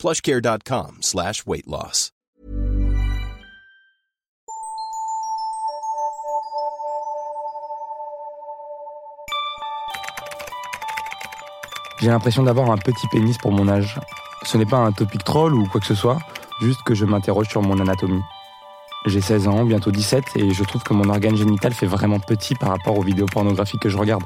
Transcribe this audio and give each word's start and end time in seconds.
plushcare.com 0.00 0.96
slash 1.02 1.42
weight. 1.46 1.66
J'ai 12.00 12.08
l'impression 12.08 12.42
d'avoir 12.42 12.70
un 12.70 12.78
petit 12.78 13.06
pénis 13.12 13.36
pour 13.36 13.52
mon 13.52 13.68
âge. 13.68 14.00
Ce 14.44 14.56
n'est 14.56 14.64
pas 14.64 14.78
un 14.78 14.90
topic 14.92 15.22
troll 15.22 15.54
ou 15.54 15.66
quoi 15.66 15.82
que 15.82 15.86
ce 15.86 15.94
soit, 15.94 16.18
juste 16.62 16.82
que 16.82 16.94
je 16.94 17.04
m'interroge 17.04 17.48
sur 17.50 17.60
mon 17.60 17.78
anatomie. 17.78 18.22
J'ai 19.04 19.20
16 19.20 19.48
ans, 19.48 19.64
bientôt 19.66 19.90
17, 19.90 20.24
et 20.36 20.50
je 20.50 20.64
trouve 20.64 20.82
que 20.82 20.94
mon 20.94 21.10
organe 21.10 21.36
génital 21.36 21.74
fait 21.74 21.84
vraiment 21.84 22.20
petit 22.20 22.54
par 22.54 22.70
rapport 22.70 22.96
aux 22.96 23.02
vidéos 23.02 23.26
pornographiques 23.26 23.82
que 23.82 23.90
je 23.90 23.98
regarde. 23.98 24.24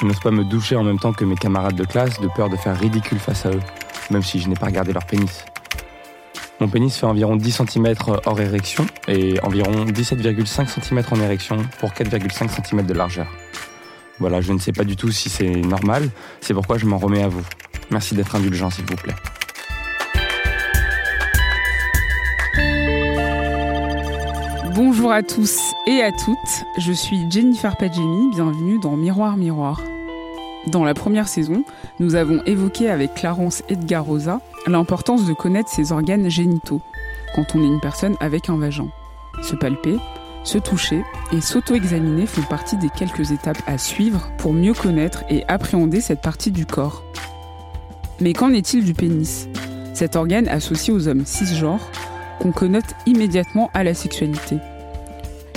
Je 0.00 0.06
n'ose 0.06 0.20
pas 0.20 0.30
me 0.30 0.44
doucher 0.44 0.76
en 0.76 0.84
même 0.84 1.00
temps 1.00 1.12
que 1.12 1.24
mes 1.24 1.34
camarades 1.34 1.74
de 1.74 1.84
classe 1.84 2.20
de 2.20 2.28
peur 2.36 2.50
de 2.50 2.56
faire 2.56 2.78
ridicule 2.78 3.18
face 3.18 3.46
à 3.46 3.50
eux, 3.50 3.62
même 4.10 4.22
si 4.22 4.40
je 4.40 4.48
n'ai 4.48 4.54
pas 4.54 4.66
regardé 4.66 4.92
leur 4.92 5.04
pénis. 5.04 5.44
Mon 6.60 6.68
pénis 6.68 6.96
fait 6.96 7.06
environ 7.06 7.36
10 7.36 7.62
cm 7.68 7.94
hors 8.24 8.40
érection 8.40 8.86
et 9.08 9.38
environ 9.42 9.84
17,5 9.84 10.80
cm 10.80 11.02
en 11.10 11.20
érection 11.20 11.58
pour 11.80 11.90
4,5 11.90 12.48
cm 12.48 12.86
de 12.86 12.94
largeur. 12.94 13.26
Voilà, 14.18 14.40
je 14.40 14.52
ne 14.52 14.58
sais 14.58 14.72
pas 14.72 14.84
du 14.84 14.96
tout 14.96 15.10
si 15.10 15.28
c'est 15.28 15.50
normal, 15.50 16.08
c'est 16.40 16.54
pourquoi 16.54 16.78
je 16.78 16.86
m'en 16.86 16.96
remets 16.96 17.22
à 17.22 17.28
vous. 17.28 17.44
Merci 17.90 18.14
d'être 18.14 18.34
indulgent 18.34 18.70
s'il 18.70 18.86
vous 18.86 18.96
plaît. 18.96 19.14
Bonjour 24.74 25.10
à 25.12 25.22
tous 25.22 25.72
et 25.86 26.02
à 26.02 26.12
toutes, 26.12 26.64
je 26.78 26.92
suis 26.92 27.30
Jennifer 27.30 27.76
Padjemi, 27.76 28.30
bienvenue 28.30 28.78
dans 28.78 28.96
Miroir 28.96 29.36
Miroir. 29.36 29.80
Dans 30.66 30.84
la 30.84 30.94
première 30.94 31.28
saison, 31.28 31.64
nous 32.00 32.16
avons 32.16 32.42
évoqué 32.44 32.90
avec 32.90 33.14
Clarence 33.14 33.62
Edgarosa 33.68 34.40
l'importance 34.66 35.24
de 35.24 35.32
connaître 35.32 35.68
ses 35.68 35.92
organes 35.92 36.28
génitaux 36.28 36.82
quand 37.34 37.54
on 37.54 37.62
est 37.62 37.66
une 37.66 37.80
personne 37.80 38.16
avec 38.18 38.48
un 38.48 38.58
vagin. 38.58 38.88
Se 39.42 39.54
palper, 39.54 39.96
se 40.42 40.58
toucher 40.58 41.04
et 41.32 41.40
s'auto-examiner 41.40 42.26
font 42.26 42.42
partie 42.42 42.76
des 42.76 42.88
quelques 42.88 43.30
étapes 43.30 43.62
à 43.66 43.78
suivre 43.78 44.28
pour 44.38 44.52
mieux 44.52 44.74
connaître 44.74 45.22
et 45.30 45.44
appréhender 45.46 46.00
cette 46.00 46.20
partie 46.20 46.50
du 46.50 46.66
corps. 46.66 47.04
Mais 48.20 48.32
qu'en 48.32 48.52
est-il 48.52 48.84
du 48.84 48.94
pénis? 48.94 49.48
Cet 49.94 50.16
organe 50.16 50.48
associé 50.48 50.92
aux 50.92 51.06
hommes 51.06 51.26
cisgenres 51.26 51.90
qu'on 52.40 52.50
connote 52.52 52.94
immédiatement 53.06 53.70
à 53.72 53.84
la 53.84 53.94
sexualité. 53.94 54.58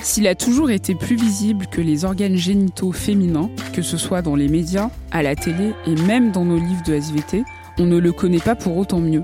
S'il 0.01 0.27
a 0.27 0.35
toujours 0.35 0.71
été 0.71 0.95
plus 0.95 1.15
visible 1.15 1.67
que 1.67 1.81
les 1.81 2.05
organes 2.05 2.35
génitaux 2.35 2.91
féminins, 2.91 3.49
que 3.73 3.81
ce 3.81 3.97
soit 3.97 4.21
dans 4.21 4.35
les 4.35 4.47
médias, 4.47 4.89
à 5.11 5.21
la 5.21 5.35
télé 5.35 5.73
et 5.85 5.95
même 6.07 6.31
dans 6.31 6.45
nos 6.45 6.57
livres 6.57 6.83
de 6.85 6.93
SVT, 6.93 7.43
on 7.77 7.85
ne 7.85 7.97
le 7.97 8.11
connaît 8.11 8.39
pas 8.39 8.55
pour 8.55 8.77
autant 8.77 8.99
mieux. 8.99 9.23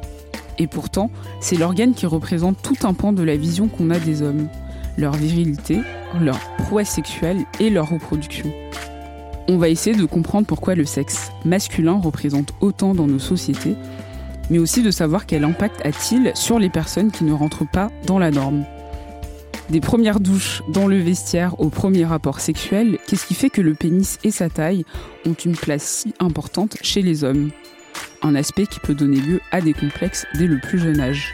Et 0.58 0.68
pourtant, 0.68 1.10
c'est 1.40 1.58
l'organe 1.58 1.94
qui 1.94 2.06
représente 2.06 2.62
tout 2.62 2.88
un 2.88 2.94
pan 2.94 3.14
de 3.14 3.24
la 3.24 3.38
vision 3.38 3.68
qu'on 3.68 3.90
a 3.90 4.00
des 4.00 4.22
hommes, 4.22 4.48
leur 4.98 5.14
virilité, 5.14 5.80
leur 6.20 6.40
prouesse 6.58 6.90
sexuelle 6.90 7.46
et 7.60 7.70
leur 7.70 7.90
reproduction. 7.90 8.52
On 9.48 9.58
va 9.58 9.70
essayer 9.70 9.96
de 9.96 10.06
comprendre 10.06 10.48
pourquoi 10.48 10.76
le 10.76 10.86
sexe 10.86 11.32
masculin 11.46 12.00
représente 12.02 12.54
autant 12.62 12.96
dans 12.96 13.08
nos 13.08 13.20
sociétés 13.20 13.76
mais 14.50 14.60
aussi 14.60 14.82
de 14.82 14.92
savoir 14.92 15.26
quel 15.26 15.44
impact 15.44 15.82
a-t-il 15.86 16.32
sur 16.36 16.60
les 16.60 16.70
personnes 16.70 17.12
qui 17.12 17.24
ne 17.24 17.34
rentrent 17.34 17.68
pas 17.68 17.90
dans 18.06 18.20
la 18.20 18.32
norme. 18.32 18.66
Des 19.70 19.82
premières 19.82 20.20
douches 20.20 20.62
dans 20.68 20.86
le 20.86 21.00
vestiaire 21.00 21.60
au 21.60 21.70
premier 21.70 22.06
rapport 22.06 22.40
sexuel, 22.40 23.00
qu'est-ce 23.08 23.26
qui 23.26 23.34
fait 23.34 23.50
que 23.50 23.62
le 23.62 23.74
pénis 23.74 24.20
et 24.24 24.30
sa 24.30 24.48
taille 24.48 24.86
ont 25.26 25.34
une 25.34 25.56
place 25.56 25.84
si 25.84 26.14
importante 26.20 26.78
chez 26.84 27.02
les 27.02 27.24
hommes? 27.24 27.50
Un 28.22 28.36
aspect 28.36 28.68
qui 28.68 28.80
peut 28.80 28.94
donner 28.94 29.18
lieu 29.18 29.42
à 29.52 29.62
des 29.62 29.74
complexes 29.74 30.28
dès 30.36 30.46
le 30.46 30.60
plus 30.60 30.78
jeune 30.78 31.00
âge. 31.00 31.34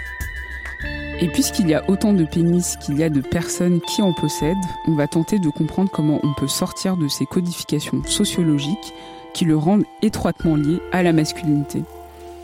Et 1.20 1.28
puisqu'il 1.28 1.68
y 1.68 1.74
a 1.74 1.88
autant 1.90 2.14
de 2.14 2.24
pénis 2.24 2.78
qu'il 2.78 2.98
y 2.98 3.04
a 3.04 3.10
de 3.10 3.20
personnes 3.20 3.82
qui 3.82 4.02
en 4.02 4.14
possèdent, 4.14 4.58
on 4.88 4.96
va 4.96 5.08
tenter 5.08 5.38
de 5.38 5.50
comprendre 5.50 5.92
comment 5.92 6.22
on 6.24 6.34
peut 6.34 6.48
sortir 6.48 6.96
de 6.96 7.10
ces 7.10 7.26
codifications 7.26 8.02
sociologiques 8.06 8.94
qui 9.34 9.44
le 9.44 9.58
rendent 9.58 9.86
étroitement 10.02 10.56
lié 10.56 10.80
à 10.94 11.04
la 11.04 11.12
masculinité. 11.12 11.84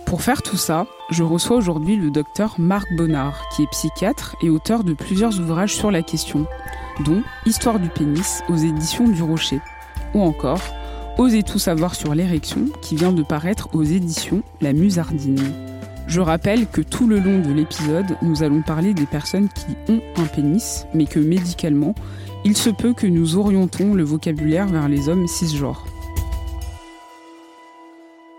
Pour 0.08 0.22
faire 0.22 0.42
tout 0.42 0.56
ça, 0.56 0.88
je 1.10 1.22
reçois 1.22 1.58
aujourd'hui 1.58 1.98
le 1.98 2.10
docteur 2.10 2.56
Marc 2.60 2.88
Bonnard, 2.96 3.50
qui 3.50 3.64
est 3.64 3.72
psychiatre 3.72 4.38
et 4.42 4.50
auteur 4.50 4.86
de 4.86 4.94
plusieurs 4.94 5.38
ouvrages 5.38 5.76
sur 5.76 5.92
la 5.92 6.02
question, 6.02 6.46
dont 7.04 7.24
Histoire 7.46 7.78
du 7.78 7.90
pénis 7.90 8.42
aux 8.48 8.56
éditions 8.56 9.10
du 9.10 9.22
Rocher, 9.22 9.60
ou 10.14 10.22
encore 10.22 10.62
Osez 11.18 11.44
tout 11.44 11.60
savoir 11.60 11.94
sur 11.94 12.16
l'érection, 12.16 12.68
qui 12.82 12.96
vient 12.96 13.12
de 13.12 13.22
paraître 13.22 13.68
aux 13.74 13.84
éditions 13.84 14.44
La 14.62 14.72
Musardine. 14.72 15.42
Je 16.08 16.22
rappelle 16.22 16.68
que 16.68 16.80
tout 16.80 17.06
le 17.06 17.20
long 17.20 17.40
de 17.42 17.52
l'épisode, 17.52 18.16
nous 18.22 18.44
allons 18.44 18.62
parler 18.62 18.94
des 18.94 19.08
personnes 19.08 19.50
qui 19.50 19.92
ont 19.92 20.00
un 20.16 20.26
pénis, 20.26 20.88
mais 20.94 21.06
que 21.06 21.20
médicalement, 21.20 21.96
il 22.46 22.56
se 22.56 22.70
peut 22.70 22.94
que 22.94 23.08
nous 23.08 23.36
orientons 23.36 23.94
le 23.94 24.04
vocabulaire 24.04 24.68
vers 24.68 24.88
les 24.88 25.10
hommes 25.10 25.28
cisgenres. 25.28 25.86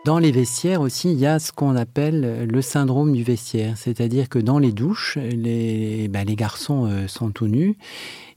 Dans 0.09 0.19
les 0.19 0.33
vestiaires 0.33 0.81
aussi, 0.81 1.13
il 1.13 1.19
y 1.19 1.27
a 1.27 1.39
ce 1.39 1.53
qu'on 1.53 1.77
appelle 1.77 2.47
le 2.47 2.63
syndrome 2.63 3.13
du 3.13 3.23
vestiaire, 3.23 3.77
c'est-à-dire 3.77 4.31
que 4.31 4.39
dans 4.39 4.59
les 4.59 4.73
douches, 4.73 5.19
les, 5.19 6.09
les 6.09 6.35
garçons 6.35 6.87
euh, 6.87 7.07
sont 7.07 7.31
tout 7.31 7.47
nus 7.47 7.77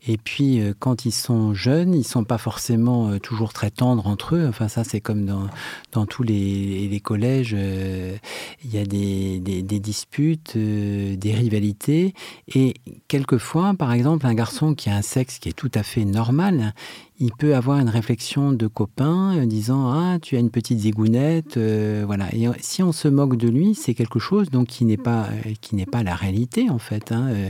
et 0.08 0.18
puis, 0.18 0.62
euh, 0.62 0.74
quand 0.78 1.06
ils 1.06 1.12
sont 1.12 1.54
jeunes, 1.54 1.94
ils 1.94 2.04
sont 2.04 2.24
pas 2.24 2.40
forcément 2.40 3.10
euh, 3.10 3.20
toujours 3.20 3.54
très 3.54 3.70
tendres 3.70 4.08
entre 4.08 4.36
eux. 4.36 4.48
Enfin, 4.48 4.68
ça, 4.68 4.84
c'est 4.84 5.00
comme 5.00 5.26
dans, 5.26 6.06
tous 6.08 6.24
les 6.24 7.00
collèges. 7.04 7.56
Il 8.64 8.74
y 8.74 8.78
a 8.78 8.86
des, 8.86 9.40
des, 9.40 9.80
disputes, 9.80 10.58
des 10.58 11.34
rivalités. 11.34 12.14
Et 12.54 12.76
quelquefois, 13.08 13.74
par 13.74 13.92
exemple, 13.92 14.26
un 14.26 14.34
garçon 14.34 14.76
qui 14.76 14.90
a 14.90 14.96
un 14.96 15.02
sexe 15.02 15.40
qui 15.40 15.50
est 15.50 15.54
tout 15.54 15.72
à 15.74 15.84
fait 15.84 16.06
normal, 16.06 16.74
il 17.22 17.32
peut 17.34 17.56
avoir 17.56 17.78
une 17.78 17.90
réflexion 17.90 18.52
de 18.52 18.66
copain 18.66 19.40
en 19.40 19.46
disant 19.46 19.92
ah 19.92 20.18
tu 20.20 20.36
as 20.36 20.40
une 20.40 20.50
petite 20.50 20.80
zigounette 20.80 21.56
euh, 21.56 22.04
voilà 22.06 22.34
et 22.34 22.48
si 22.60 22.82
on 22.82 22.92
se 22.92 23.08
moque 23.08 23.38
de 23.38 23.48
lui 23.48 23.76
c'est 23.76 23.94
quelque 23.94 24.18
chose 24.18 24.50
donc 24.50 24.68
qui 24.68 24.86
n'est 24.86 24.98
pas 24.98 25.28
euh, 25.28 25.54
qui 25.62 25.76
n'est 25.76 25.86
pas 25.86 26.02
la 26.02 26.16
réalité 26.16 26.72
en 26.72 26.80
fait 26.80 27.12
hein, 27.12 27.28
euh. 27.30 27.50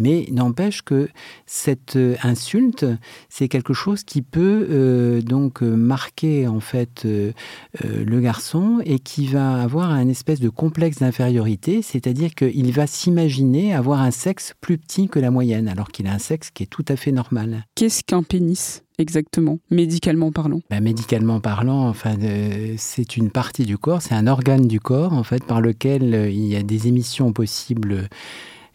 mais 0.00 0.26
n'empêche 0.32 0.82
que 0.82 1.08
cette 1.46 1.96
insulte 2.24 2.84
c'est 3.28 3.46
quelque 3.46 3.74
chose 3.74 4.02
qui 4.02 4.22
peut 4.22 5.22
donc 5.24 5.62
marquer 5.62 6.48
en 6.48 6.60
fait 6.60 7.04
le 7.04 8.20
garçon 8.20 8.80
et 8.84 8.98
qui 8.98 9.26
va 9.26 9.62
avoir 9.62 9.90
un 9.90 10.08
espèce 10.08 10.40
de 10.40 10.48
complexe 10.52 10.98
d'infériorité 10.98 11.82
c'est-à-dire 11.82 12.34
qu'il 12.34 12.72
va 12.72 12.86
s'imaginer 12.86 13.74
avoir 13.74 14.00
un 14.00 14.10
sexe 14.10 14.54
plus 14.60 14.78
petit 14.78 15.08
que 15.08 15.18
la 15.18 15.30
moyenne 15.30 15.68
alors 15.68 15.88
qu'il 15.88 16.06
a 16.06 16.12
un 16.12 16.18
sexe 16.18 16.50
qui 16.50 16.62
est 16.62 16.66
tout 16.66 16.84
à 16.88 16.96
fait 16.96 17.12
normal 17.12 17.66
qu'est-ce 17.74 18.04
qu'un 18.04 18.22
pénis 18.22 18.82
exactement, 18.98 19.58
médicalement 19.70 20.32
parlant? 20.32 20.60
Bah, 20.70 20.80
Médicalement 20.80 21.40
parlant, 21.40 21.88
enfin, 21.88 22.14
euh, 22.22 22.74
c'est 22.78 23.16
une 23.16 23.30
partie 23.30 23.64
du 23.64 23.76
corps, 23.76 24.00
c'est 24.00 24.14
un 24.14 24.26
organe 24.26 24.66
du 24.66 24.80
corps 24.80 25.12
en 25.12 25.24
fait 25.24 25.44
par 25.44 25.60
lequel 25.60 26.14
euh, 26.14 26.30
il 26.30 26.46
y 26.46 26.56
a 26.56 26.62
des 26.62 26.88
émissions 26.88 27.32
possibles. 27.32 28.08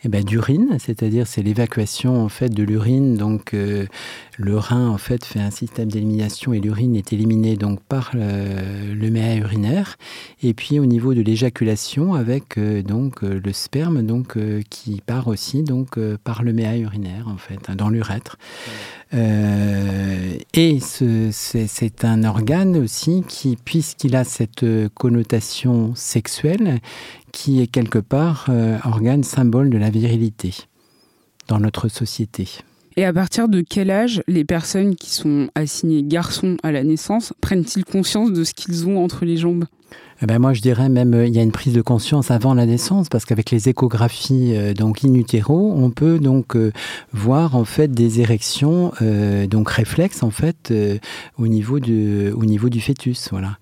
Eh 0.03 0.09
ben, 0.09 0.23
d'urine, 0.23 0.77
c'est-à-dire 0.79 1.25
c'est 1.25 1.41
l'évacuation 1.41 2.23
en 2.23 2.29
fait 2.29 2.49
de 2.49 2.63
l'urine. 2.63 3.15
Donc 3.15 3.53
euh, 3.53 3.85
le 4.37 4.57
rein 4.57 4.89
en 4.89 4.97
fait 4.97 5.25
fait 5.25 5.39
un 5.39 5.51
système 5.51 5.89
d'élimination 5.89 6.53
et 6.53 6.59
l'urine 6.59 6.95
est 6.95 7.13
éliminée 7.13 7.55
donc 7.55 7.81
par 7.81 8.11
le, 8.13 8.93
le 8.93 9.09
méa 9.09 9.35
urinaire. 9.35 9.97
Et 10.43 10.53
puis 10.53 10.79
au 10.79 10.85
niveau 10.85 11.13
de 11.13 11.21
l'éjaculation 11.21 12.13
avec 12.13 12.59
donc 12.59 13.21
le 13.21 13.53
sperme 13.53 14.05
donc 14.05 14.37
qui 14.69 15.01
part 15.05 15.27
aussi 15.27 15.63
donc 15.63 15.99
par 16.23 16.43
le 16.43 16.53
méa 16.53 16.77
urinaire 16.77 17.27
en 17.27 17.37
fait 17.37 17.59
hein, 17.67 17.75
dans 17.75 17.89
l'urètre. 17.89 18.37
Euh, 19.13 20.37
et 20.53 20.79
c'est 20.81 22.05
un 22.05 22.23
organe 22.23 22.77
aussi 22.77 23.23
qui, 23.27 23.55
puisqu'il 23.55 24.15
a 24.15 24.23
cette 24.23 24.65
connotation 24.93 25.95
sexuelle, 25.95 26.79
qui 27.37 27.61
est 27.61 27.67
quelque 27.67 27.99
part 27.99 28.47
euh, 28.49 28.79
organe 28.83 29.23
symbole 29.23 29.69
de 29.69 29.77
la 29.77 29.91
virilité 29.91 30.55
dans 31.47 31.59
notre 31.59 31.87
société. 31.87 32.49
Et 32.95 33.05
à 33.05 33.13
partir 33.13 33.47
de 33.47 33.61
quel 33.61 33.91
âge 33.91 34.23
les 34.27 34.43
personnes 34.43 34.95
qui 34.95 35.11
sont 35.11 35.47
assignées 35.53 36.01
garçons 36.01 36.57
à 36.63 36.71
la 36.71 36.83
naissance 36.83 37.33
prennent-ils 37.39 37.85
conscience 37.85 38.33
de 38.33 38.43
ce 38.43 38.55
qu'ils 38.55 38.87
ont 38.87 39.03
entre 39.03 39.23
les 39.23 39.37
jambes? 39.37 39.65
Eh 40.23 40.25
ben 40.25 40.39
moi, 40.39 40.53
je 40.53 40.61
dirais 40.61 40.89
même 40.89 41.13
il 41.27 41.35
y 41.35 41.37
a 41.37 41.43
une 41.43 41.51
prise 41.51 41.75
de 41.75 41.81
conscience 41.83 42.31
avant 42.31 42.55
la 42.55 42.65
naissance 42.65 43.07
parce 43.07 43.23
qu'avec 43.23 43.51
les 43.51 43.69
échographies 43.69 44.55
donc 44.73 45.05
in 45.05 45.13
utero, 45.13 45.73
on 45.77 45.91
peut 45.91 46.17
donc 46.17 46.57
voir 47.13 47.55
en 47.55 47.65
fait 47.65 47.91
des 47.91 48.19
érections 48.19 48.91
donc 49.47 49.69
réflexes 49.69 50.23
en 50.23 50.31
fait 50.31 50.73
au 51.37 51.47
niveau 51.47 51.79
du 51.79 52.31
au 52.31 52.45
niveau 52.45 52.69
du 52.69 52.81
fœtus. 52.81 53.29
Voilà. 53.29 53.59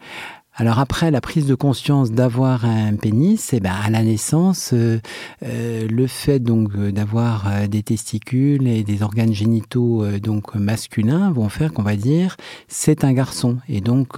Alors 0.58 0.80
après 0.80 1.12
la 1.12 1.20
prise 1.20 1.48
de 1.48 1.56
conscience 1.56 2.12
d'avoir 2.12 2.64
un 2.64 2.96
pénis, 2.96 3.52
eh 3.52 3.60
ben 3.60 3.74
à 3.74 3.90
la 3.90 4.04
naissance, 4.04 4.72
euh, 4.72 5.02
euh, 5.44 5.86
le 5.86 6.08
fait 6.08 6.40
donc 6.40 6.70
euh, 6.78 6.94
d'avoir 6.94 7.68
des 7.68 7.84
testicules 7.84 8.66
et 8.66 8.84
des 8.84 9.04
organes 9.04 9.34
génitaux 9.34 10.06
donc 10.20 10.56
masculins 10.56 11.30
vont 11.32 11.50
faire 11.50 11.74
qu'on 11.74 11.84
va 11.84 11.98
dire 11.98 12.38
c'est 12.70 13.04
un 13.04 13.12
garçon. 13.12 13.58
Et 13.68 13.82
donc 13.82 14.18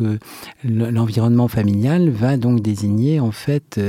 l'environnement 0.63 1.48
familial 1.48 2.12
va 2.12 2.38
donc 2.38 2.62
désigner 2.62 3.19
en 3.19 3.31
fait 3.31 3.80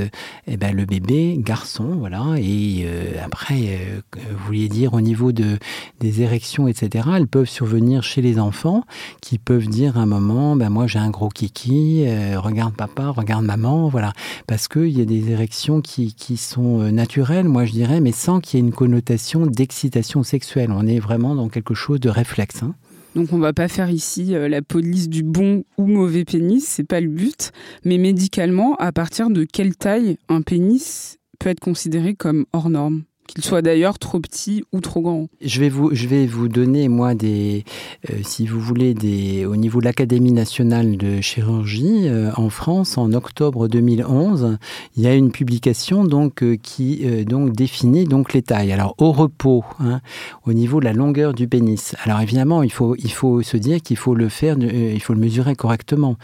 eh 0.47 0.57
ben, 0.57 0.75
le 0.75 0.87
bébé 0.87 1.37
garçon 1.39 1.97
voilà. 1.99 2.25
Et 2.39 2.87
après 3.23 3.79
vous 4.15 4.47
vouliez 4.47 4.69
dire 4.69 4.95
au 4.95 5.03
niveau 5.03 5.33
de 5.33 5.59
des 6.01 6.23
érections 6.23 6.67
etc 6.67 7.09
elles 7.15 7.29
peuvent 7.29 7.49
survenir 7.49 8.03
chez 8.03 8.23
les 8.23 8.39
enfants 8.39 8.85
qui 9.21 9.37
peuvent 9.39 9.69
dire 9.69 9.99
à 9.99 10.03
un 10.03 10.07
moment 10.07 10.57
ben 10.57 10.71
moi 10.71 10.87
j'ai 10.87 10.99
un 10.99 11.11
gros 11.11 11.29
kiki 11.29 12.07
regarde 12.41 12.75
papa, 12.75 13.09
regarde 13.09 13.45
maman, 13.45 13.89
voilà. 13.89 14.13
Parce 14.47 14.69
qu'il 14.69 14.97
y 14.97 15.01
a 15.01 15.05
des 15.05 15.31
érections 15.31 15.81
qui, 15.81 16.37
sont 16.37 16.81
euh, 16.81 16.91
naturelles, 16.91 17.49
moi 17.49 17.65
je 17.65 17.73
dirais, 17.73 18.01
mais 18.01 18.13
sans 18.13 18.41
qu'il 18.41 18.59
y 18.59 18.63
ait 18.63 18.67
une 18.67 18.73
connotation 18.73 19.47
d'excitation 19.47 20.23
sexuelle. 20.23 20.71
On 20.71 20.87
est 20.87 21.01
vraiment 21.01 21.35
dans 21.35 21.49
quelque 21.49 21.75
chose 21.75 22.01
de 22.01 22.09
réflexe. 22.09 22.63
Hein. 22.63 22.75
Donc 23.15 23.33
on 23.33 23.39
va 23.39 23.53
pas 23.53 23.69
faire 23.69 23.91
ici 23.91 24.35
euh, 24.35 24.49
la 24.49 24.63
police 24.63 25.09
du 25.09 25.23
bon 25.23 25.65
ou 25.77 25.87
mauvais 25.87 26.25
pénis, 26.25 26.65
c'est 26.67 26.85
pas 26.85 27.01
le 27.01 27.09
but. 27.09 27.53
Mais 27.85 27.99
médicalement, 27.99 28.77
à 28.77 28.93
partir 28.93 29.31
de 29.31 29.45
quelle 29.45 29.75
taille 29.75 30.19
un 30.29 30.43
pénis 30.43 31.19
peut 31.39 31.49
être 31.49 31.61
considéré 31.61 32.15
comme 32.15 32.45
hors 32.53 32.71
norme? 32.71 33.03
Qu'il 33.29 33.45
soit 33.45 33.63
d'ailleurs 33.63 33.99
trop 33.99 34.19
petit 34.19 34.65
ou 34.73 34.81
trop 34.81 35.03
grand. 35.03 35.29
Je 35.41 35.61
vais 35.61 35.69
vous, 35.69 35.95
je 35.95 36.09
vais 36.09 36.27
vous 36.27 36.49
donner, 36.49 36.89
moi, 36.89 37.15
des, 37.15 37.65
euh, 38.11 38.15
si 38.23 38.47
vous 38.47 38.59
voulez, 38.59 38.95
des, 38.95 39.45
au 39.45 39.55
niveau 39.55 39.81
de 39.81 39.85
l'Académie 39.85 40.33
nationale 40.33 40.97
de 40.97 41.21
chirurgie 41.21 42.09
euh, 42.09 42.31
en 42.37 42.49
France, 42.49 42.97
en 42.97 43.13
octobre 43.13 43.69
2011, 43.69 44.59
il 44.97 45.03
y 45.03 45.07
a 45.07 45.15
une 45.15 45.31
publication 45.31 46.05
donc, 46.05 46.43
euh, 46.43 46.57
qui 46.57 47.05
donc, 47.27 47.53
définit 47.53 48.05
donc, 48.05 48.33
les 48.33 48.43
tailles. 48.43 48.73
Alors, 48.73 48.95
au 48.99 49.13
repos, 49.13 49.63
hein, 49.79 50.01
au 50.47 50.53
niveau 50.53 50.81
de 50.81 50.87
la 50.87 50.95
longueur 50.95 51.35
du 51.35 51.47
pénis. 51.47 51.95
Alors, 52.05 52.21
évidemment, 52.21 52.63
il 52.63 52.73
faut, 52.73 52.97
il 52.97 53.13
faut 53.13 53.43
se 53.43 53.57
dire 53.57 53.83
qu'il 53.83 53.99
faut 53.99 54.15
le 54.15 54.29
faire, 54.29 54.57
il 54.59 55.01
faut 55.01 55.13
le 55.13 55.21
mesurer 55.21 55.55
correctement. 55.55 56.17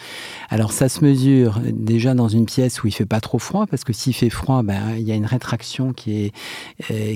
Alors, 0.49 0.73
ça 0.73 0.89
se 0.89 1.05
mesure 1.05 1.61
déjà 1.71 2.15
dans 2.15 2.29
une 2.29 2.47
pièce 2.47 2.83
où 2.83 2.87
il 2.87 2.93
fait 2.93 3.05
pas 3.05 3.21
trop 3.21 3.39
froid, 3.39 3.67
parce 3.67 3.85
que 3.85 3.93
s'il 3.93 4.15
fait 4.15 4.31
froid, 4.31 4.63
ben, 4.63 4.81
il 4.97 5.03
y 5.03 5.13
a 5.13 5.15
une 5.15 5.27
rétraction 5.27 5.93
qui 5.93 6.25
est 6.25 6.33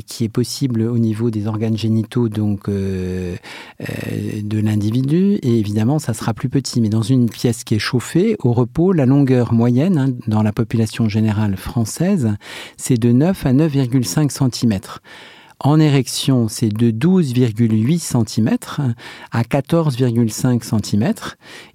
qui 0.06 0.24
est 0.24 0.28
possible 0.28 0.82
au 0.82 0.98
niveau 0.98 1.30
des 1.30 1.46
organes 1.46 1.76
génitaux 1.76 2.28
donc 2.28 2.68
euh, 2.68 3.36
euh, 3.80 3.86
de 4.42 4.58
l'individu. 4.58 5.34
Et 5.42 5.58
évidemment 5.58 5.98
ça 5.98 6.14
sera 6.14 6.34
plus 6.34 6.48
petit. 6.48 6.80
Mais 6.80 6.88
dans 6.88 7.02
une 7.02 7.28
pièce 7.28 7.64
qui 7.64 7.74
est 7.74 7.78
chauffée 7.78 8.36
au 8.42 8.52
repos 8.52 8.92
la 8.92 9.06
longueur 9.06 9.52
moyenne 9.52 9.98
hein, 9.98 10.08
dans 10.26 10.42
la 10.42 10.52
population 10.52 11.08
générale 11.08 11.56
française 11.56 12.34
c'est 12.76 12.98
de 12.98 13.12
9 13.12 13.46
à 13.46 13.52
9,5 13.52 14.30
cm 14.30 14.80
en 15.60 15.80
érection, 15.80 16.46
c'est 16.46 16.68
de 16.68 16.92
12,8 16.92 17.98
cm 17.98 18.56
à 19.32 19.42
14,5 19.42 20.62
cm. 20.62 21.12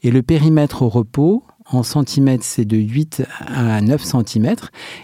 Et 0.04 0.12
le 0.12 0.22
périmètre 0.22 0.84
au 0.84 0.90
repos, 0.90 1.44
en 1.74 1.84
centimètres, 1.84 2.44
c'est 2.46 2.66
de 2.66 2.78
8 2.78 3.24
à 3.40 3.82
9 3.82 4.04
cm. 4.04 4.56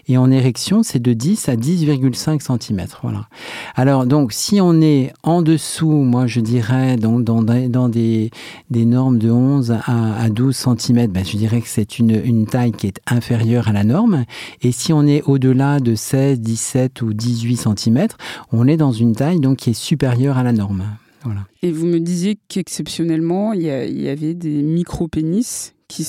Et 0.08 0.18
en 0.18 0.32
érection, 0.32 0.84
c'est 0.84 1.00
de 1.00 1.14
10 1.14 1.50
à 1.50 1.56
10,5 1.56 2.40
cm. 2.42 2.86
Voilà. 3.02 3.28
Alors, 3.76 4.06
donc, 4.06 4.34
si 4.34 4.62
on 4.62 4.80
est 4.82 5.12
en 5.24 5.42
dessous, 5.42 5.92
moi, 5.92 6.28
je 6.28 6.40
dirais, 6.40 6.98
donc, 6.98 7.24
dans, 7.24 7.42
dans 7.42 7.90
des, 7.90 8.32
des, 8.70 8.86
normes 8.86 9.18
de 9.18 9.32
11 9.32 9.78
à, 9.86 10.30
12 10.30 10.56
cm, 10.56 11.08
ben, 11.08 11.26
je 11.26 11.38
dirais 11.38 11.62
que 11.62 11.68
c'est 11.68 12.00
une, 12.00 12.22
une 12.24 12.46
taille 12.46 12.72
qui 12.72 12.88
est 12.88 13.00
inférieure 13.08 13.68
à 13.68 13.74
la 13.74 13.84
norme. 13.84 14.26
Et 14.62 14.72
si 14.72 14.94
on 14.94 15.06
est 15.08 15.24
au-delà 15.24 15.80
de 15.80 15.96
16, 15.96 16.40
17 16.40 17.02
ou 17.02 17.14
18 17.14 17.58
cm, 17.58 18.08
on 18.52 18.68
est 18.68 18.78
dans 18.78 18.92
une 18.92 19.16
taille 19.16 19.40
donc, 19.40 19.58
qui 19.58 19.72
est 19.72 19.74
supérieure 19.74 20.38
à 20.38 20.44
la 20.44 20.54
norme. 20.54 20.84
Voilà. 21.24 21.46
Et 21.62 21.72
vous 21.72 21.86
me 21.86 22.00
disiez 22.00 22.38
qu'exceptionnellement, 22.48 23.54
il 23.54 23.62
y, 23.62 23.66
y, 23.66 24.10
avait 24.10 24.34
des 24.34 24.62
micro-pénis 24.62 25.76
qui, 25.88 26.08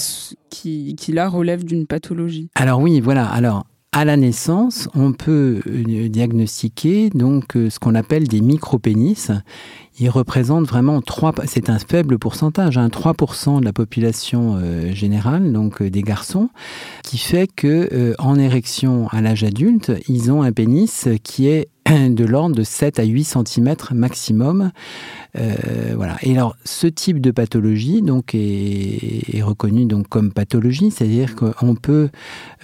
qui, 0.51 0.95
qui 0.95 1.13
là 1.13 1.29
relève 1.29 1.65
d'une 1.65 1.87
pathologie. 1.87 2.49
Alors 2.55 2.81
oui, 2.81 3.01
voilà. 3.01 3.27
Alors 3.27 3.65
à 3.93 4.05
la 4.05 4.17
naissance, 4.17 4.89
on 4.95 5.13
peut 5.13 5.61
euh, 5.67 6.09
diagnostiquer 6.09 7.11
donc 7.11 7.57
euh, 7.57 7.71
ce 7.71 7.81
qu'on 7.81 7.97
appelle 7.97 8.29
des 8.29 8.41
micropénis. 8.41 9.27
Ils 9.99 10.09
représentent 10.09 10.69
vraiment 10.69 11.03
3, 11.03 11.35
c'est 11.47 11.69
un 11.69 11.81
faible 11.81 12.17
pourcentage, 12.19 12.79
hein, 12.79 12.87
3% 12.87 13.59
de 13.59 13.65
la 13.65 13.73
population 13.73 14.57
euh, 14.57 14.93
générale, 14.95 15.53
donc 15.53 15.83
des 15.83 16.03
garçons, 16.03 16.51
qui 17.03 17.19
fait 17.19 17.49
que 17.53 18.15
en 18.21 18.39
érection 18.39 19.09
à 19.09 19.21
l'âge 19.21 19.43
adulte, 19.43 19.93
ils 20.09 20.31
ont 20.31 20.43
un 20.43 20.53
pénis 20.53 21.09
qui 21.25 21.49
est 21.49 21.69
de 22.11 22.25
l'ordre 22.25 22.55
de 22.55 22.63
7 22.63 22.99
à 22.99 23.05
8 23.05 23.25
cm 23.25 23.75
maximum. 23.93 24.71
Euh, 25.39 25.55
voilà. 25.95 26.17
Et 26.23 26.37
alors, 26.37 26.57
ce 26.65 26.87
type 26.87 27.21
de 27.21 27.31
pathologie 27.31 28.03
donc, 28.03 28.35
est, 28.35 29.43
reconnu 29.43 29.87
donc, 29.87 30.09
comme 30.09 30.33
pathologie, 30.33 30.91
c'est-à-dire 30.91 31.35
qu'on 31.37 31.75
peut 31.75 32.11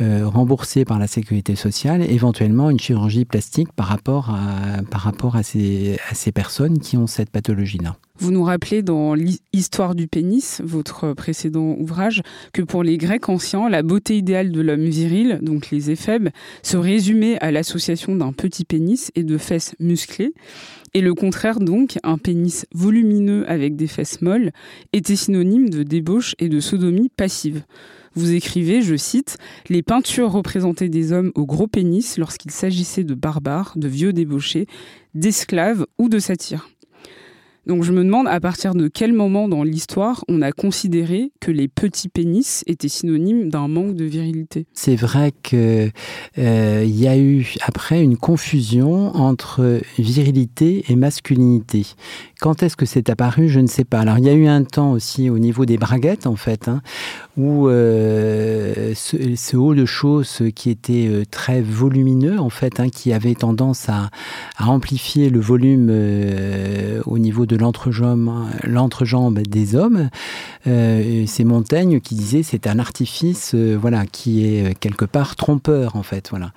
euh, 0.00 0.26
rembourser 0.26 0.84
par 0.84 0.98
la 0.98 1.06
sécurité 1.06 1.56
sociale 1.56 2.02
éventuellement 2.02 2.70
une 2.70 2.80
chirurgie 2.80 3.24
plastique 3.24 3.72
par 3.72 3.86
rapport 3.86 4.30
à, 4.30 5.42
ces 5.42 6.32
personnes 6.32 6.78
qui 6.78 6.96
ont 6.96 7.06
cette 7.06 7.30
pathologie-là. 7.30 7.96
Vous 8.18 8.30
nous 8.30 8.44
rappelez 8.44 8.82
dans 8.82 9.14
l'Histoire 9.14 9.94
du 9.94 10.08
pénis, 10.08 10.62
votre 10.64 11.12
précédent 11.12 11.76
ouvrage, 11.78 12.22
que 12.54 12.62
pour 12.62 12.82
les 12.82 12.96
Grecs 12.96 13.28
anciens, 13.28 13.68
la 13.68 13.82
beauté 13.82 14.16
idéale 14.16 14.52
de 14.52 14.60
l'homme 14.62 14.86
viril, 14.86 15.38
donc 15.42 15.70
les 15.70 15.90
éphèbes, 15.90 16.30
se 16.62 16.78
résumait 16.78 17.38
à 17.40 17.50
l'association 17.50 18.16
d'un 18.16 18.32
petit 18.32 18.64
pénis 18.64 19.12
et 19.16 19.22
de 19.22 19.36
fesses 19.36 19.74
musclées. 19.80 20.32
Et 20.94 21.02
le 21.02 21.12
contraire 21.12 21.60
donc, 21.60 21.98
un 22.04 22.16
pénis 22.16 22.64
volumineux 22.72 23.44
avec 23.50 23.76
des 23.76 23.86
fesses 23.86 24.22
molles, 24.22 24.52
était 24.94 25.16
synonyme 25.16 25.68
de 25.68 25.82
débauche 25.82 26.34
et 26.38 26.48
de 26.48 26.58
sodomie 26.58 27.10
passive. 27.14 27.64
Vous 28.14 28.32
écrivez, 28.32 28.80
je 28.80 28.96
cite, 28.96 29.36
Les 29.68 29.82
peintures 29.82 30.32
représentaient 30.32 30.88
des 30.88 31.12
hommes 31.12 31.32
au 31.34 31.44
gros 31.44 31.66
pénis 31.66 32.16
lorsqu'il 32.16 32.50
s'agissait 32.50 33.04
de 33.04 33.14
barbares, 33.14 33.74
de 33.76 33.88
vieux 33.88 34.14
débauchés, 34.14 34.66
d'esclaves 35.14 35.86
ou 35.98 36.08
de 36.08 36.18
satyres. 36.18 36.70
Donc 37.66 37.82
je 37.82 37.90
me 37.90 38.04
demande 38.04 38.28
à 38.28 38.38
partir 38.38 38.76
de 38.76 38.86
quel 38.86 39.12
moment 39.12 39.48
dans 39.48 39.64
l'histoire 39.64 40.24
on 40.28 40.40
a 40.40 40.52
considéré 40.52 41.32
que 41.40 41.50
les 41.50 41.66
petits 41.66 42.08
pénis 42.08 42.62
étaient 42.68 42.88
synonymes 42.88 43.48
d'un 43.48 43.66
manque 43.66 43.94
de 43.94 44.04
virilité. 44.04 44.66
C'est 44.72 44.94
vrai 44.94 45.32
qu'il 45.42 45.90
euh, 46.38 46.84
y 46.86 47.08
a 47.08 47.18
eu 47.18 47.54
après 47.62 48.02
une 48.02 48.16
confusion 48.16 49.16
entre 49.16 49.80
virilité 49.98 50.84
et 50.88 50.94
masculinité. 50.94 51.86
Quand 52.40 52.62
est-ce 52.62 52.76
que 52.76 52.86
c'est 52.86 53.10
apparu 53.10 53.48
Je 53.48 53.58
ne 53.58 53.66
sais 53.66 53.84
pas. 53.84 54.00
Alors 54.00 54.18
il 54.18 54.24
y 54.24 54.28
a 54.28 54.34
eu 54.34 54.46
un 54.46 54.62
temps 54.62 54.92
aussi 54.92 55.28
au 55.28 55.40
niveau 55.40 55.66
des 55.66 55.76
braguettes 55.76 56.28
en 56.28 56.36
fait, 56.36 56.68
hein, 56.68 56.82
où 57.36 57.68
euh, 57.68 58.94
ce, 58.94 59.56
haut 59.56 59.74
de 59.74 59.86
chausse 59.86 60.42
qui 60.54 60.70
était 60.70 61.08
euh, 61.08 61.24
très 61.28 61.62
volumineux 61.62 62.38
en 62.38 62.50
fait, 62.50 62.78
hein, 62.78 62.90
qui 62.90 63.12
avait 63.12 63.34
tendance 63.34 63.88
à, 63.88 64.10
amplifier 64.60 65.30
le 65.30 65.40
volume 65.40 65.90
au 67.06 67.18
niveau 67.18 67.46
de 67.46 67.55
l'entrejambe 67.58 69.38
des 69.40 69.74
hommes, 69.76 70.08
c'est 70.64 71.44
Montaigne 71.44 72.00
qui 72.00 72.14
disait 72.14 72.42
c'est 72.42 72.66
un 72.66 72.78
artifice 72.78 73.54
voilà 73.54 74.06
qui 74.06 74.44
est 74.44 74.74
quelque 74.78 75.04
part 75.04 75.36
trompeur 75.36 75.96
en 75.96 76.02
fait 76.02 76.30
voilà. 76.30 76.52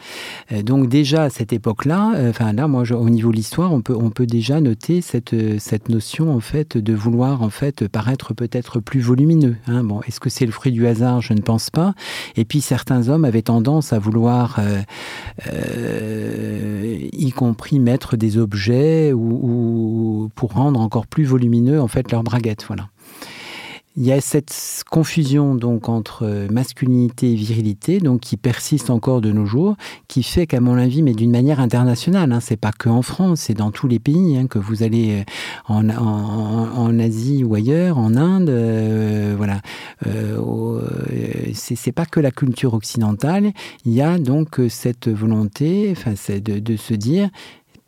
donc 0.64 0.88
déjà 0.88 1.24
à 1.24 1.30
cette 1.30 1.54
époque-là, 1.54 2.14
enfin 2.30 2.54
là 2.54 2.68
moi 2.68 2.84
au 2.92 3.10
niveau 3.10 3.32
de 3.32 3.36
l'histoire 3.36 3.72
on 3.72 3.82
peut 3.82 3.96
on 3.96 4.10
peut 4.10 4.26
déjà 4.26 4.62
noter 4.62 5.02
cette 5.02 5.36
cette 5.60 5.90
notion 5.90 6.34
en 6.34 6.40
fait 6.40 6.78
de 6.78 6.94
vouloir 6.94 7.42
en 7.42 7.50
fait 7.50 7.88
paraître 7.88 8.34
peut-être 8.34 8.80
plus 8.80 9.02
volumineux. 9.02 9.56
Hein. 9.68 9.84
Bon, 9.84 10.02
est-ce 10.08 10.20
que 10.20 10.30
c'est 10.30 10.46
le 10.46 10.52
fruit 10.52 10.72
du 10.72 10.88
hasard? 10.88 11.22
Je 11.22 11.34
ne 11.34 11.42
pense 11.42 11.70
pas. 11.70 11.94
Et 12.36 12.46
puis 12.46 12.62
certains 12.62 13.10
hommes 13.10 13.26
avaient 13.26 13.42
tendance 13.42 13.94
à 13.94 14.00
vouloir, 14.00 14.58
euh, 14.60 14.82
euh, 15.52 17.08
y 17.12 17.32
compris 17.32 17.80
mettre 17.80 18.18
des 18.18 18.38
objets 18.38 19.14
ou, 19.14 20.09
pour 20.28 20.54
rendre 20.54 20.80
encore 20.80 21.08
plus 21.08 21.26
volumineux 21.26 21.82
en 21.82 21.88
fait 21.88 22.12
leur 22.12 22.24
braguette. 22.24 22.66
Voilà. 22.68 22.90
Il 23.98 24.06
y 24.06 24.14
a 24.14 24.22
cette 24.22 24.56
confusion 24.90 25.56
donc 25.56 25.90
entre 25.90 26.48
masculinité 26.50 27.34
et 27.34 27.36
virilité, 27.36 28.00
donc 28.00 28.22
qui 28.22 28.38
persiste 28.38 28.92
encore 28.92 29.20
de 29.20 29.32
nos 29.32 29.46
jours, 29.46 29.76
qui 30.08 30.24
fait 30.24 30.48
qu'à 30.48 30.62
mon 30.62 30.78
avis, 30.78 31.02
mais 31.02 31.14
d'une 31.14 31.32
manière 31.32 31.60
internationale, 31.60 32.32
hein, 32.32 32.40
c'est 32.40 32.56
pas 32.56 32.72
que 32.72 32.88
en 32.88 33.02
France, 33.02 33.42
c'est 33.42 33.56
dans 33.56 33.72
tous 33.72 33.90
les 33.90 34.00
pays 34.00 34.38
hein, 34.38 34.48
que 34.48 34.58
vous 34.58 34.84
allez 34.84 35.26
en, 35.68 35.90
en, 35.90 37.00
Asie 37.00 37.44
ou 37.44 37.56
ailleurs, 37.56 37.98
en 37.98 38.16
Inde, 38.16 38.52
voilà. 39.36 39.60
Euh, 40.08 40.40
c'est 41.54 41.92
pas 41.92 42.06
que 42.06 42.20
la 42.20 42.32
culture 42.32 42.76
occidentale. 42.76 43.52
Il 43.86 43.94
y 43.94 44.02
a 44.02 44.18
donc 44.18 44.62
cette 44.70 45.10
volonté, 45.10 45.92
enfin, 45.92 46.14
de 46.40 46.76
se 46.78 46.94
dire 46.94 47.30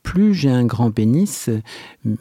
plus 0.04 0.34
j'ai 0.34 0.50
un 0.50 0.66
grand 0.66 0.92
pénis, 0.92 1.50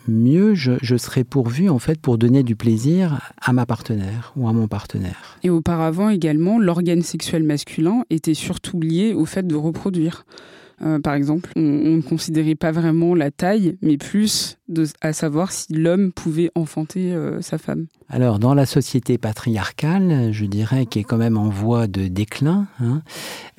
mieux 0.07 0.55
je, 0.55 0.97
serai 0.97 1.25
pourvu 1.25 1.69
en 1.69 1.79
fait 1.79 2.01
pour 2.01 2.19
donner 2.19 2.43
du 2.43 2.57
plaisir 2.57 3.31
à 3.41 3.53
ma 3.53 3.67
partenaire 3.67 4.33
ou 4.37 4.49
à 4.49 4.53
mon 4.53 4.69
partenaire. 4.69 5.39
Et 5.43 5.51
auparavant 5.51 6.09
également, 6.09 6.59
l'organe 6.59 7.03
sexuel 7.03 7.43
masculin 7.43 8.05
était 8.11 8.35
surtout 8.35 8.81
lié 8.81 9.15
au 9.15 9.25
fait 9.25 9.47
de 9.47 9.55
reproduire. 9.55 10.25
Euh, 10.83 10.99
par 10.99 11.15
exemple, 11.15 11.51
on, 11.57 11.61
ne 11.61 12.01
considérait 12.01 12.55
pas 12.55 12.73
vraiment 12.73 13.15
la 13.15 13.31
taille, 13.31 13.77
mais 13.83 13.99
plus 13.99 14.59
à 15.01 15.13
savoir 15.13 15.53
si 15.53 15.73
l'homme 15.73 16.13
pouvait 16.13 16.51
enfanter 16.55 17.13
euh, 17.13 17.41
sa 17.43 17.59
femme. 17.59 17.87
Alors, 18.09 18.39
dans 18.39 18.55
la 18.55 18.67
société 18.67 19.19
patriarcale, 19.19 20.33
je 20.33 20.45
dirais 20.45 20.87
qui 20.87 20.99
est 20.99 21.05
quand 21.05 21.17
même 21.17 21.37
en 21.37 21.49
voie 21.49 21.87
de 21.87 22.09
déclin. 22.09 22.67
Hein, 22.81 23.03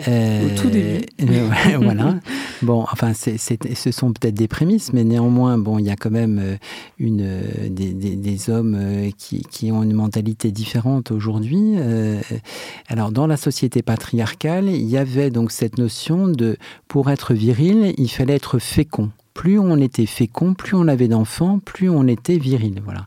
euh, 0.08 0.46
Au 0.46 0.60
tout 0.60 0.70
début. 0.70 1.06
voilà. 1.82 2.20
Bon, 2.62 2.86
enfin, 2.92 3.14
ce 3.14 3.92
sont 3.92 4.14
peut-être 4.14 4.36
des 4.36 4.50
prémices, 4.50 4.92
mais 4.92 5.04
néanmoins, 5.04 5.58
bon, 5.58 5.80
il 5.80 5.86
y 5.86 5.90
a 5.90 5.96
quand 5.96 6.12
même 6.12 6.58
une, 7.00 7.26
des, 7.70 8.50
hommes 8.50 8.78
qui, 9.18 9.44
qui, 9.44 9.72
ont 9.72 9.84
une 9.84 9.94
mentalité 9.94 10.52
différente 10.52 11.12
aujourd'hui. 11.12 11.78
alors, 12.90 13.12
dans 13.12 13.28
la 13.28 13.38
société 13.38 13.82
patriarcale, 13.82 14.68
il 14.68 14.90
y 14.90 14.98
avait 14.98 15.30
donc 15.30 15.52
cette 15.52 15.78
notion 15.78 16.28
de, 16.28 16.58
pour 16.88 17.10
être 17.10 17.34
viril, 17.34 17.94
il 17.98 18.10
fallait 18.10 18.36
être 18.36 18.60
fécond 18.60 19.12
plus 19.34 19.60
on 19.60 19.78
était 19.78 20.06
fécond, 20.06 20.54
plus 20.54 20.76
on 20.76 20.88
avait 20.88 21.08
d'enfants, 21.08 21.60
plus 21.60 21.90
on 21.90 22.08
était 22.08 22.38
viril. 22.38 22.82
Voilà. 22.84 23.06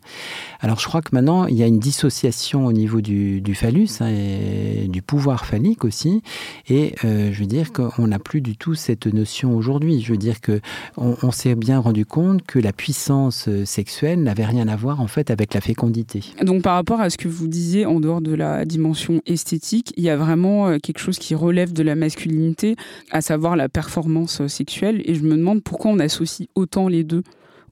Alors 0.60 0.80
je 0.80 0.86
crois 0.86 1.02
que 1.02 1.10
maintenant, 1.12 1.46
il 1.46 1.56
y 1.56 1.62
a 1.62 1.66
une 1.66 1.78
dissociation 1.78 2.66
au 2.66 2.72
niveau 2.72 3.00
du, 3.00 3.42
phallus 3.54 4.00
hein, 4.00 4.08
et 4.08 4.88
du 4.88 5.02
pouvoir 5.02 5.44
phallique 5.44 5.84
aussi. 5.84 6.22
Et 6.68 6.94
euh, 7.04 7.32
je 7.32 7.40
veux 7.40 7.46
dire 7.46 7.72
qu'on 7.72 8.06
n'a 8.06 8.18
plus 8.18 8.40
du 8.40 8.56
tout 8.56 8.74
cette 8.74 9.06
notion 9.06 9.56
aujourd'hui. 9.56 10.00
Je 10.00 10.12
veux 10.12 10.18
dire 10.18 10.40
que 10.40 10.60
on, 10.96 11.30
s'est 11.30 11.54
bien 11.54 11.78
rendu 11.78 12.06
compte 12.06 12.42
que 12.46 12.58
la 12.58 12.72
puissance 12.72 13.46
euh, 13.48 13.64
sexuelle 13.64 14.22
n'avait 14.22 14.44
rien 14.44 14.68
à 14.68 14.76
voir 14.76 15.00
en 15.00 15.06
fait 15.06 15.30
avec 15.30 15.54
la 15.54 15.60
fécondité. 15.60 16.22
Donc 16.42 16.62
par 16.62 16.74
rapport 16.74 17.00
à 17.00 17.10
ce 17.10 17.18
que 17.18 17.28
vous 17.28 17.48
disiez, 17.48 17.86
en 17.86 18.00
dehors 18.00 18.20
de 18.20 18.34
la 18.34 18.64
dimension 18.64 19.20
esthétique, 19.26 19.92
il 19.96 20.04
y 20.04 20.10
a 20.10 20.16
vraiment 20.16 20.68
euh, 20.68 20.78
quelque 20.78 20.98
chose 20.98 21.18
qui 21.18 21.34
relève 21.34 21.72
de 21.72 21.82
la 21.82 21.94
masculinité, 21.94 22.76
à 23.10 23.20
savoir 23.20 23.56
la 23.56 23.68
performance 23.68 24.46
sexuelle. 24.46 25.02
Et 25.04 25.14
je 25.14 25.22
me 25.22 25.36
demande 25.36 25.62
pourquoi 25.62 25.90
on 25.90 25.98
associe 26.14 26.48
autant 26.54 26.88
les 26.88 27.04
deux 27.04 27.22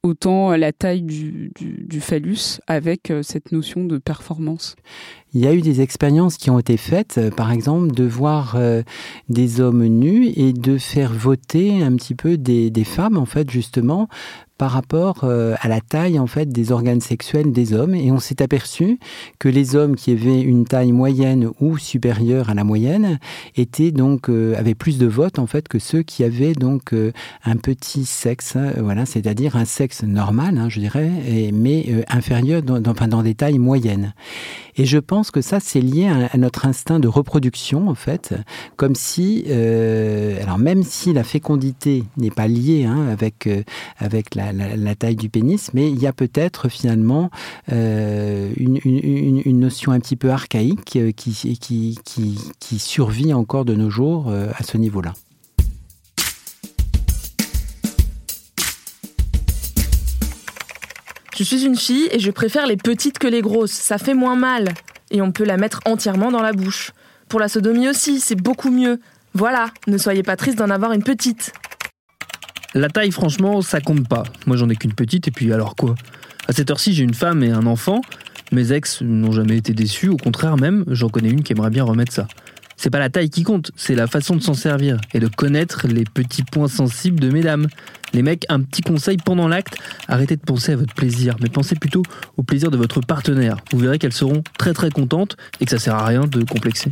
autant 0.05 0.51
la 0.57 0.73
taille 0.73 1.03
du, 1.03 2.01
phallus 2.01 2.59
avec 2.67 3.13
euh, 3.13 3.23
cette 3.23 3.53
notion 3.53 3.85
de 3.85 3.99
performance. 3.99 4.75
Il 5.33 5.41
y 5.41 5.47
a 5.47 5.55
eu 5.55 5.61
des 5.61 5.81
expériences 5.81 6.39
qui 6.39 6.51
ont 6.51 6.59
été 6.59 6.77
faites, 6.77 7.19
euh, 7.19 7.31
par 7.31 7.53
exemple, 7.53 7.93
de 7.93 8.03
voir 8.03 8.57
euh, 8.57 8.83
des 9.29 9.61
hommes 9.61 9.87
nus 9.87 10.33
et 10.35 10.53
de 10.53 10.77
faire 10.77 11.13
voter 11.13 11.85
un 11.85 11.95
petit 11.95 12.17
peu 12.17 12.37
des, 12.37 12.71
des 12.71 12.83
femmes, 12.83 13.17
en 13.17 13.27
fait, 13.27 13.49
justement, 13.49 14.09
par 14.63 14.71
rapport 14.71 15.25
euh, 15.25 15.57
à 15.61 15.67
la 15.67 15.81
taille 15.81 16.21
en 16.21 16.29
fait 16.29 16.49
des 16.49 16.71
organes 16.71 17.01
sexuels 17.01 17.51
des 17.51 17.73
hommes. 17.73 17.97
Et 17.97 18.13
on 18.13 18.21
s'est 18.21 18.41
aperçu 18.41 19.01
que 19.41 19.49
les 19.49 19.75
hommes 19.75 19.97
qui 19.97 20.13
avaient 20.13 20.41
une 20.41 20.67
taille 20.67 20.93
moyenne 20.93 21.51
ou 21.61 21.79
supérieure 21.79 22.49
à 22.49 22.55
la 22.55 22.63
moyenne 22.63 23.19
étaient 23.57 23.91
donc 23.91 24.31
euh, 24.31 24.55
avaient 24.57 24.77
plus 24.77 24.99
de 24.99 25.07
votes 25.07 25.41
en 25.41 25.49
fait 25.49 25.67
que 25.67 25.81
ceux 25.81 26.05
qui 26.05 26.23
avaient 26.23 26.53
donc 26.53 26.93
euh, 26.93 27.11
un 27.45 27.57
petit 27.57 28.05
sexe 28.05 28.55
hein, 28.55 28.75
voilà 28.79 29.05
c'est-à-dire 29.05 29.57
un 29.57 29.65
sexe 29.65 30.05
normal 30.05 30.57
hein, 30.59 30.69
je 30.69 30.79
dirais 30.79 31.11
et, 31.27 31.51
mais 31.51 32.05
inférieur 32.09 32.63
dans, 32.63 32.81
enfin, 32.87 33.09
dans 33.09 33.25
des 33.25 33.35
tailles 33.35 33.59
moyennes. 33.59 34.15
Et 34.77 34.87
je 34.87 34.97
pense 34.97 35.31
que 35.31 35.43
ça, 35.43 35.61
c'est 35.61 35.83
lié 35.83 36.09
à, 36.09 36.39
notre 36.39 36.65
instinct 36.65 36.99
de 36.99 37.07
reproduction, 37.07 37.91
en 37.91 37.95
fait, 37.95 38.35
comme 38.77 38.95
si, 38.95 39.45
alors 39.51 40.57
même 40.57 40.83
si 40.83 41.13
la 41.13 41.25
fécondité 41.25 42.05
n'est 42.17 42.31
pas 42.31 42.49
liée 42.49 42.87
hein, 42.87 43.09
avec, 43.11 43.51
avec 43.99 44.35
la, 44.35 44.52
la, 44.53 44.95
taille 44.95 45.17
du 45.17 45.29
pénis, 45.29 45.71
mais 45.75 45.91
il 45.91 46.01
y 46.01 46.07
a 46.07 46.13
peut-être 46.13 46.69
finalement 46.69 47.31
euh, 47.73 48.53
une, 48.57 49.59
notion 49.59 49.93
un 49.93 50.01
petit 50.01 50.17
peu 50.17 50.31
archaïque 50.31 50.85
qui, 50.85 51.59
qui, 51.61 52.79
survit 52.79 53.33
encore 53.33 53.65
de 53.65 53.75
nos 53.75 53.91
jours 53.91 54.31
à 54.31 54.63
ce 54.63 54.77
niveau-là. 54.77 55.15
Je 61.43 61.45
suis 61.45 61.65
une 61.65 61.77
fille 61.77 62.09
et 62.13 62.21
je 62.21 62.31
préfère 62.31 62.67
les 62.67 62.77
petites 62.77 63.19
que 63.19 63.27
les 63.27 63.41
grosses, 63.41 63.73
ça 63.73 63.99
fait 63.99 64.15
moins 64.15 64.37
mal. 64.37 64.69
Et 65.11 65.23
on 65.23 65.33
peut 65.33 65.45
la 65.45 65.57
mettre 65.57 65.81
entièrement 65.87 66.31
dans 66.31 66.43
la 66.43 66.53
bouche. 66.53 66.93
Pour 67.29 67.41
la 67.41 67.49
sodomie 67.49 67.89
aussi, 67.89 68.21
c'est 68.21 68.37
beaucoup 68.37 68.71
mieux. 68.71 69.01
Voilà, 69.35 69.67
ne 69.87 69.97
soyez 69.99 70.23
pas 70.23 70.37
triste 70.37 70.59
d'en 70.59 70.71
avoir 70.71 70.93
une 70.93 71.03
petite. 71.03 71.53
La 72.75 72.89
taille, 72.89 73.11
franchement, 73.11 73.61
ça 73.61 73.81
compte 73.81 74.09
pas. 74.09 74.23
Moi, 74.47 74.57
j'en 74.57 74.69
ai 74.71 74.77
qu'une 74.77 74.95
petite, 74.95 75.29
et 75.29 75.31
puis 75.31 75.53
alors 75.53 75.77
quoi? 75.77 75.95
À 76.49 76.53
cette 76.53 76.71
heure-ci, 76.71 76.95
j'ai 76.95 77.05
une 77.05 77.15
femme 77.15 77.43
et 77.43 77.51
un 77.51 77.67
enfant. 77.67 78.01
Mes 78.51 78.73
ex 78.73 79.03
n'ont 79.03 79.33
jamais 79.33 79.59
été 79.59 79.75
déçus, 79.75 80.09
au 80.09 80.17
contraire 80.17 80.57
même, 80.57 80.85
j'en 80.89 81.09
connais 81.09 81.31
une 81.31 81.43
qui 81.43 81.53
aimerait 81.53 81.71
bien 81.71 81.85
remettre 81.85 82.13
ça. 82.13 82.27
C'est 82.77 82.91
pas 82.91 82.99
la 82.99 83.11
taille 83.11 83.31
qui 83.31 83.43
compte, 83.43 83.71
c'est 83.77 83.95
la 83.95 84.07
façon 84.07 84.37
de 84.37 84.43
s'en 84.43 84.55
servir 84.55 84.99
et 85.15 85.21
de 85.21 85.29
connaître 85.29 85.87
les 85.87 86.05
petits 86.05 86.43
points 86.43 86.69
sensibles 86.69 87.21
de 87.21 87.31
mesdames. 87.31 87.69
Les 88.13 88.23
mecs, 88.23 88.45
un 88.49 88.61
petit 88.61 88.83
conseil 88.83 89.19
pendant 89.19 89.49
l'acte, 89.49 89.77
arrêtez 90.09 90.37
de 90.37 90.43
penser 90.43 90.73
à 90.73 90.77
votre 90.77 90.95
plaisir, 90.95 91.37
mais 91.41 91.49
pensez 91.49 91.77
plutôt 91.77 92.03
au 92.37 92.43
plaisir 92.43 92.71
de 92.71 92.77
votre 92.77 93.01
partenaire. 93.01 93.57
Vous 93.71 93.79
verrez 93.79 93.99
qu'elles 93.99 94.13
seront 94.13 94.43
très 94.59 94.73
très 94.73 94.91
contentes 94.91 95.37
et 95.61 95.65
que 95.65 95.71
ça 95.71 95.79
sert 95.79 95.95
à 95.95 96.05
rien 96.05 96.27
de 96.27 96.43
complexer. 96.43 96.91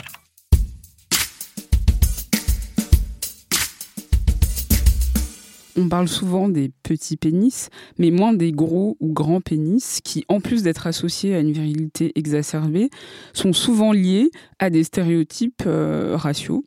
On 5.80 5.88
parle 5.88 6.08
souvent 6.08 6.49
des 6.49 6.70
petits 6.82 7.16
pénis, 7.16 7.70
mais 7.99 8.10
moins 8.10 8.32
des 8.32 8.52
gros 8.52 8.96
ou 9.00 9.12
grands 9.12 9.40
pénis, 9.40 10.00
qui, 10.04 10.25
en 10.28 10.40
plus 10.40 10.62
d'être 10.62 10.87
associés 10.87 11.34
à 11.34 11.40
une 11.40 11.52
virilité 11.52 12.12
exacerbée, 12.14 12.90
sont 13.32 13.52
souvent 13.52 13.92
liés 13.92 14.30
à 14.58 14.70
des 14.70 14.84
stéréotypes 14.84 15.62
euh, 15.66 16.16
raciaux 16.16 16.64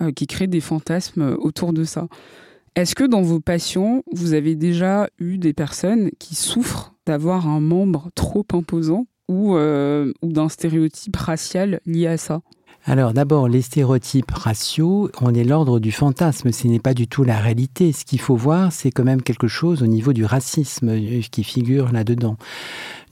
euh, 0.00 0.12
qui 0.12 0.26
créent 0.26 0.46
des 0.46 0.60
fantasmes 0.60 1.36
autour 1.38 1.72
de 1.72 1.84
ça. 1.84 2.08
Est-ce 2.74 2.94
que 2.94 3.04
dans 3.04 3.20
vos 3.20 3.40
patients, 3.40 4.02
vous 4.12 4.32
avez 4.32 4.54
déjà 4.54 5.08
eu 5.18 5.36
des 5.36 5.52
personnes 5.52 6.10
qui 6.18 6.34
souffrent 6.34 6.94
d'avoir 7.04 7.46
un 7.46 7.60
membre 7.60 8.10
trop 8.14 8.46
imposant 8.52 9.06
ou, 9.28 9.56
euh, 9.56 10.12
ou 10.22 10.32
d'un 10.32 10.48
stéréotype 10.48 11.16
racial 11.16 11.80
lié 11.84 12.06
à 12.06 12.16
ça? 12.16 12.40
Alors 12.84 13.12
d'abord, 13.12 13.48
les 13.48 13.62
stéréotypes 13.62 14.32
raciaux, 14.32 15.08
on 15.20 15.32
est 15.32 15.44
l'ordre 15.44 15.78
du 15.78 15.92
fantasme, 15.92 16.50
ce 16.50 16.66
n'est 16.66 16.80
pas 16.80 16.94
du 16.94 17.06
tout 17.06 17.22
la 17.22 17.38
réalité. 17.38 17.92
Ce 17.92 18.04
qu'il 18.04 18.20
faut 18.20 18.34
voir, 18.34 18.72
c'est 18.72 18.90
quand 18.90 19.04
même 19.04 19.22
quelque 19.22 19.46
chose 19.46 19.84
au 19.84 19.86
niveau 19.86 20.12
du 20.12 20.24
racisme 20.24 20.88
euh, 20.88 21.20
qui 21.30 21.44
figure 21.44 21.92
là-dedans. 21.92 22.36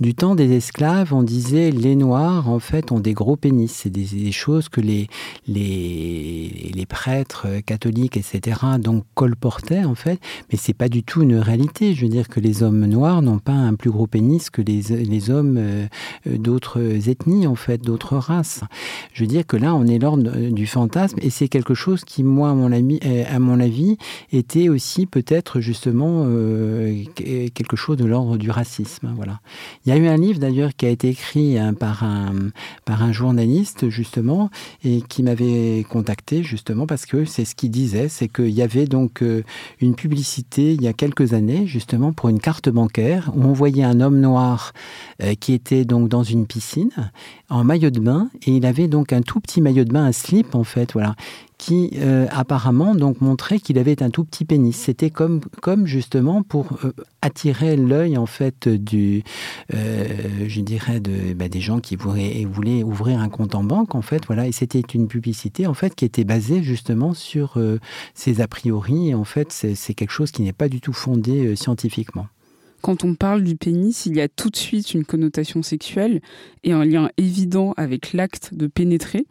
Du 0.01 0.15
temps 0.15 0.35
des 0.35 0.57
esclaves, 0.57 1.13
on 1.13 1.23
disait 1.23 1.71
les 1.71 1.95
Noirs, 1.95 2.49
en 2.49 2.59
fait, 2.59 2.91
ont 2.91 3.01
des 3.01 3.13
gros 3.13 3.37
pénis. 3.37 3.71
C'est 3.71 3.91
des, 3.91 4.33
choses 4.33 4.71
que 4.71 4.81
les, 4.81 5.09
les, 5.47 6.87
prêtres 6.89 7.47
catholiques, 7.67 8.17
etc., 8.17 8.61
donc 8.79 9.05
colportaient, 9.15 9.85
en 9.85 9.95
fait. 9.95 10.19
Mais 10.51 10.59
c'est 10.59 10.73
pas 10.73 10.89
du 10.89 11.03
tout 11.03 11.21
une 11.21 11.37
réalité. 11.37 11.93
Je 11.93 12.03
veux 12.03 12.09
dire 12.09 12.29
que 12.29 12.41
les 12.41 12.63
hommes 12.63 12.87
noirs 12.87 13.21
n'ont 13.21 13.39
pas 13.39 13.53
un 13.53 13.75
plus 13.75 13.91
gros 13.91 14.07
pénis 14.07 14.49
que 14.49 14.63
les, 14.63 14.81
les 15.05 15.31
hommes 15.31 15.57
euh, 15.59 15.87
d'autres 16.27 16.81
ethnies, 17.11 17.47
en 17.47 17.55
fait, 17.55 17.83
d'autres 17.83 18.17
races. 18.17 18.63
Je 19.13 19.25
veux 19.25 19.29
dire 19.29 19.47
que 19.47 19.59
là, 19.59 19.75
on 19.75 19.87
est 19.87 19.99
l'ordre 19.99 20.51
du 20.51 20.67
fantasme 20.67 21.19
et 21.21 21.29
c'est 21.29 21.49
quelque 21.49 21.75
chose 21.75 22.05
qui, 22.05 22.25
moi, 22.25 22.51
à 22.51 22.55
mon, 22.55 22.73
ami, 22.73 23.01
euh, 23.05 23.25
à 23.29 23.39
mon 23.39 23.61
avis, 23.61 23.99
était 24.33 24.71
aussi 24.71 25.05
peut-être 25.05 25.61
justement 25.61 26.25
euh, 26.27 27.05
quelque 27.15 27.77
chose 27.77 27.99
de 27.99 28.07
l'ordre 28.07 28.39
du 28.39 28.51
racisme. 28.51 29.13
Voilà. 29.15 29.41
Il 29.85 29.90
y 29.91 29.93
a 29.93 29.97
eu 29.97 30.07
un 30.07 30.17
livre 30.17 30.39
d'ailleurs 30.39 30.75
qui 30.77 30.87
a 30.87 30.89
été 30.89 31.09
écrit 31.09 31.59
hein, 31.59 31.75
par, 31.75 32.05
un, 32.05 32.51
par 32.85 33.03
un 33.03 33.13
journaliste 33.13 33.89
justement 33.89 34.51
et 34.85 35.03
qui 35.03 35.23
m'avait 35.23 35.85
contacté 35.89 36.43
justement 36.43 36.87
parce 36.87 37.07
que 37.07 37.25
c'est 37.25 37.45
ce 37.45 37.55
qu'il 37.55 37.71
disait, 37.71 38.09
c'est 38.09 38.29
qu'il 38.29 38.51
y 38.51 38.63
avait 38.63 38.87
donc 38.87 39.23
euh, 39.23 39.43
une 39.81 39.95
publicité 39.95 40.75
il 40.75 40.83
y 40.83 40.89
a 40.89 40.93
quelques 40.93 41.33
années 41.33 41.67
justement 41.67 42.13
pour 42.13 42.29
une 42.29 42.41
carte 42.41 42.69
bancaire 42.69 43.31
où 43.35 43.43
on 43.43 43.53
voyait 43.53 43.85
un 43.85 44.01
homme 44.01 44.21
noir 44.21 44.73
euh, 45.23 45.35
qui 45.35 45.53
était 45.55 45.85
donc 45.85 46.09
dans 46.09 46.23
une 46.23 46.47
piscine 46.47 46.91
en 47.49 47.65
maillot 47.65 47.91
de 47.91 48.01
bain 48.01 48.31
et 48.47 48.53
il 48.53 48.67
avait 48.67 48.87
donc 48.89 49.13
un 49.13 49.23
tout 49.23 49.41
petit 49.41 49.61
maillot 49.61 49.85
de 49.85 49.93
bain, 49.93 50.05
un 50.05 50.13
slip 50.13 50.55
en 50.55 50.65
fait, 50.65 50.93
voilà, 50.93 51.17
qui 51.61 51.91
euh, 51.97 52.27
apparemment 52.31 52.95
donc 52.95 53.21
montrait 53.21 53.59
qu'il 53.59 53.79
avait 53.79 54.03
un 54.03 54.09
tout 54.09 54.25
petit 54.25 54.47
pénis. 54.47 54.75
C'était 54.75 55.11
comme, 55.11 55.41
comme 55.61 55.87
justement 55.87 56.43
pour 56.43 56.79
euh, 56.85 56.95
attirer 57.21 57.77
l'œil 57.77 58.17
en 58.17 58.25
fait 58.25 58.67
du, 58.67 59.23
euh, 59.75 60.07
je 60.49 60.61
dirais 60.63 61.01
de, 61.01 61.35
bah, 61.35 61.51
des 61.51 61.61
gens 61.61 61.81
qui 61.81 61.97
voulaient, 61.97 62.83
ouvrir 62.83 63.21
un 63.21 63.29
compte 63.29 63.55
en 63.55 63.63
banque 63.63 63.95
en 63.95 64.01
fait. 64.01 64.25
Voilà, 64.27 64.47
et 64.47 64.53
c'était 64.53 64.81
une 64.81 65.07
publicité 65.07 65.67
en 65.67 65.75
fait 65.75 65.95
qui 65.95 66.07
était 66.07 66.25
basée 66.25 66.63
justement 66.63 67.13
sur 67.13 67.59
ces 68.15 68.41
a 68.41 68.49
priori. 68.49 69.11
Et 69.11 69.15
en 69.15 69.25
fait, 69.25 69.53
c'est 69.53 69.95
quelque 69.95 70.13
chose 70.13 70.31
qui 70.31 70.41
n'est 70.41 70.55
pas 70.55 70.71
du 70.71 70.81
tout 70.81 70.95
fondé 70.95 71.57
scientifiquement. 71.57 72.27
Quand 72.81 73.05
on 73.05 73.15
parle 73.15 73.45
du 73.45 73.57
pénis, 73.57 74.07
il 74.07 74.17
y 74.17 74.23
a 74.23 74.29
tout 74.29 74.49
de 74.49 74.57
suite 74.57 74.95
une 74.95 75.05
connotation 75.05 75.63
sexuelle 75.63 76.23
et 76.65 76.73
un 76.73 76.87
lien 76.87 77.11
évident 77.19 77.75
avec 77.77 78.15
l'acte 78.15 78.55
de 78.55 78.67
pénétrer. 78.67 79.27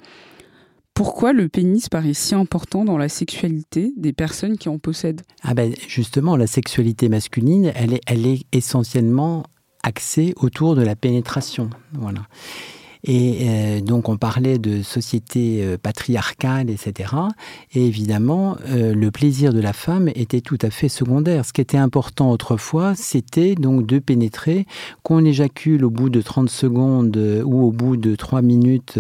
Pourquoi 1.00 1.32
le 1.32 1.48
pénis 1.48 1.88
paraît 1.88 2.14
si 2.14 2.36
important 2.36 2.84
dans 2.84 2.98
la 2.98 3.08
sexualité 3.08 3.94
des 3.96 4.12
personnes 4.12 4.58
qui 4.58 4.68
en 4.68 4.80
possèdent? 4.80 5.22
Ah 5.44 5.54
ben 5.54 5.74
Justement, 5.88 6.36
la 6.36 6.46
sexualité 6.46 7.08
masculine, 7.08 7.72
elle 7.74 7.94
est, 7.94 8.02
elle 8.06 8.28
est 8.28 8.44
essentiellement 8.52 9.46
axée 9.82 10.34
autour 10.36 10.76
de 10.76 10.82
la 10.82 10.98
pénétration. 10.98 11.70
Voilà. 11.94 12.24
Et 13.04 13.38
euh, 13.42 13.82
donc 13.82 14.10
on 14.10 14.18
parlait 14.18 14.58
de 14.58 14.82
société 14.82 15.64
euh, 15.64 15.78
patriarcale, 15.78 16.70
etc. 16.70 17.14
Et 17.74 17.86
évidemment, 17.86 18.58
euh, 18.68 18.94
le 18.94 19.12
plaisir 19.12 19.54
de 19.54 19.62
la 19.62 19.72
femme 19.72 20.10
était 20.16 20.42
tout 20.42 20.58
à 20.62 20.70
fait 20.70 20.90
secondaire. 20.90 21.46
Ce 21.46 21.54
qui 21.54 21.62
était 21.62 21.78
important 21.78 22.30
autrefois, 22.32 22.96
c'était 22.96 23.56
donc 23.56 23.86
de 23.86 24.00
pénétrer, 24.00 24.66
qu'on 25.04 25.24
éjacule 25.24 25.86
au 25.86 25.90
bout 25.90 26.10
de 26.10 26.22
30 26.22 26.50
secondes 26.50 27.18
ou 27.46 27.64
au 27.64 27.72
bout 27.72 27.96
de 27.96 28.16
3 28.16 28.42
minutes 28.42 29.00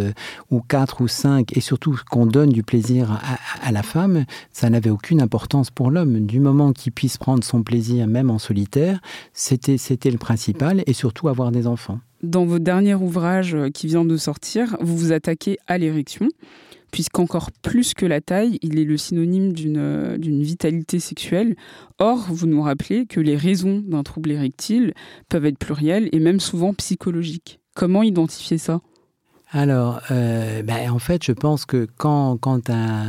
ou 0.50 0.62
4 0.62 1.02
ou 1.02 1.08
5, 1.08 1.58
et 1.58 1.62
surtout 1.62 2.00
qu'on 2.10 2.26
donne 2.26 2.50
du 2.50 2.64
plaisir 2.64 3.12
à, 3.12 3.68
à 3.68 3.72
la 3.72 3.84
femme, 3.84 4.26
ça 4.54 4.70
n'avait 4.70 4.90
aucune 4.90 5.22
importance 5.22 5.72
pour 5.72 5.92
l'homme. 5.92 6.26
Du 6.26 6.40
moment 6.40 6.72
qu'il 6.72 6.94
puisse 6.94 7.18
prendre 7.18 7.44
son 7.44 7.64
plaisir, 7.64 8.08
même 8.08 8.30
en 8.30 8.40
solitaire, 8.40 9.00
c'était 9.34 10.12
le 10.12 10.18
principal, 10.18 10.84
et 10.88 10.94
surtout 10.94 11.28
avoir 11.28 11.52
des 11.52 11.68
enfants. 11.68 12.00
Dans 12.22 12.46
votre 12.46 12.66
dernier 12.66 12.96
ouvrage 12.96 13.56
euh, 13.56 13.70
qui 13.70 13.88
vient 13.88 14.04
de 14.04 14.18
sortir, 14.18 14.76
vous 14.82 14.98
vous 14.98 15.12
attaquez 15.14 15.58
à 15.68 15.78
l'érection, 15.78 16.28
puisqu'encore 16.92 17.50
plus 17.62 17.94
que 17.94 18.06
la 18.06 18.20
taille, 18.20 18.60
il 18.62 18.78
est 18.78 18.84
le 18.84 18.98
synonyme 18.98 19.54
euh, 19.78 20.18
d'une 20.18 20.44
vitalité 20.44 21.00
sexuelle. 21.00 21.56
Or, 21.98 22.28
vous 22.30 22.46
nous 22.46 22.62
rappelez 22.62 23.06
que 23.06 23.22
les 23.22 23.38
raisons 23.38 23.82
d'un 23.88 24.04
trouble 24.04 24.32
érectile 24.32 24.94
peuvent 25.30 25.46
être 25.46 25.58
plurielles 25.58 26.10
et 26.12 26.20
même 26.20 26.42
souvent 26.42 26.74
psychologiques. 26.74 27.62
Comment 27.74 28.04
identifier 28.04 28.58
ça? 28.58 28.82
Alors, 29.52 30.02
euh, 30.12 30.62
ben, 30.62 30.92
en 30.92 31.00
fait, 31.00 31.24
je 31.26 31.32
pense 31.32 31.66
que 31.66 31.88
quand, 31.98 32.38
un, 32.70 33.08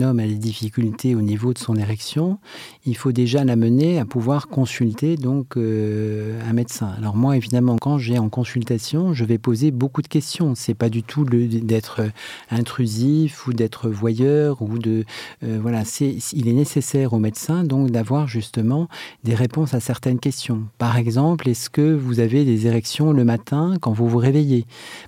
homme 0.00 0.18
a 0.18 0.26
des 0.26 0.34
difficultés 0.34 1.14
au 1.14 1.22
niveau 1.22 1.52
de 1.52 1.58
son 1.58 1.76
érection, 1.76 2.38
il 2.84 2.96
faut 2.96 3.12
déjà 3.12 3.44
l'amener 3.44 4.00
à 4.00 4.04
pouvoir 4.04 4.48
consulter 4.48 5.16
donc 5.16 5.56
euh, 5.56 6.40
un 6.48 6.54
médecin. 6.54 6.92
Alors 6.98 7.14
moi, 7.14 7.36
évidemment, 7.36 7.76
quand 7.78 7.98
j'ai 7.98 8.18
en 8.18 8.28
consultation, 8.28 9.14
je 9.14 9.24
vais 9.24 9.38
poser 9.38 9.70
beaucoup 9.70 10.02
de 10.02 10.08
questions. 10.08 10.54
C'est 10.56 10.74
pas 10.74 10.88
du 10.88 11.04
tout 11.04 11.24
d'être 11.24 12.00
intrusif 12.50 13.46
ou 13.46 13.52
d'être 13.52 13.88
voyeur 13.90 14.60
ou 14.62 14.78
de 14.78 15.04
euh, 15.44 15.58
voilà. 15.62 15.82
Il 16.32 16.48
est 16.48 16.52
nécessaire 16.52 17.12
au 17.12 17.18
médecin 17.20 17.62
donc 17.62 17.90
d'avoir 17.90 18.26
justement 18.26 18.88
des 19.22 19.36
réponses 19.36 19.74
à 19.74 19.78
certaines 19.80 20.18
questions. 20.18 20.62
Par 20.78 20.96
exemple, 20.96 21.48
est-ce 21.48 21.70
que 21.70 21.94
vous 21.94 22.18
avez 22.18 22.44
des 22.44 22.66
érections 22.66 23.12
le 23.12 23.24
matin 23.24 23.76
quand 23.80 23.92
vous 23.92 24.08
vous 24.08 24.18
réveillez 24.18 24.31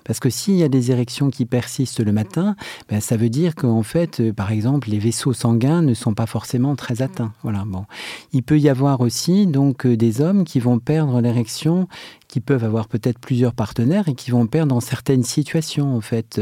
parce 0.03 0.19
que 0.19 0.29
s'il 0.29 0.55
y 0.55 0.63
a 0.63 0.69
des 0.69 0.91
érections 0.91 1.29
qui 1.29 1.45
persistent 1.45 1.99
le 1.99 2.11
matin, 2.11 2.55
ben, 2.89 3.01
ça 3.01 3.17
veut 3.17 3.29
dire 3.29 3.55
qu'en 3.55 3.83
fait, 3.83 4.19
euh, 4.19 4.33
par 4.33 4.51
exemple, 4.51 4.89
les 4.89 4.99
vaisseaux 4.99 5.33
sanguins 5.33 5.81
ne 5.81 5.93
sont 5.93 6.13
pas 6.13 6.25
forcément 6.25 6.75
très 6.75 7.01
atteints. 7.01 7.33
Voilà, 7.43 7.63
bon. 7.65 7.85
Il 8.33 8.43
peut 8.43 8.59
y 8.59 8.69
avoir 8.69 9.01
aussi 9.01 9.47
donc 9.47 9.85
euh, 9.85 9.97
des 9.97 10.21
hommes 10.21 10.43
qui 10.43 10.59
vont 10.59 10.79
perdre 10.79 11.21
l'érection 11.21 11.87
qui 12.35 12.41
peuvent 12.41 12.65
avoir 12.65 12.89
peut-être 12.89 13.17
plusieurs 13.17 13.53
partenaires 13.53 14.09
et 14.09 14.13
qui 14.13 14.29
vont 14.29 14.45
perdre 14.45 14.75
dans 14.75 14.81
certaines 14.81 15.23
situations 15.23 15.95
en 15.95 16.01
fait. 16.01 16.41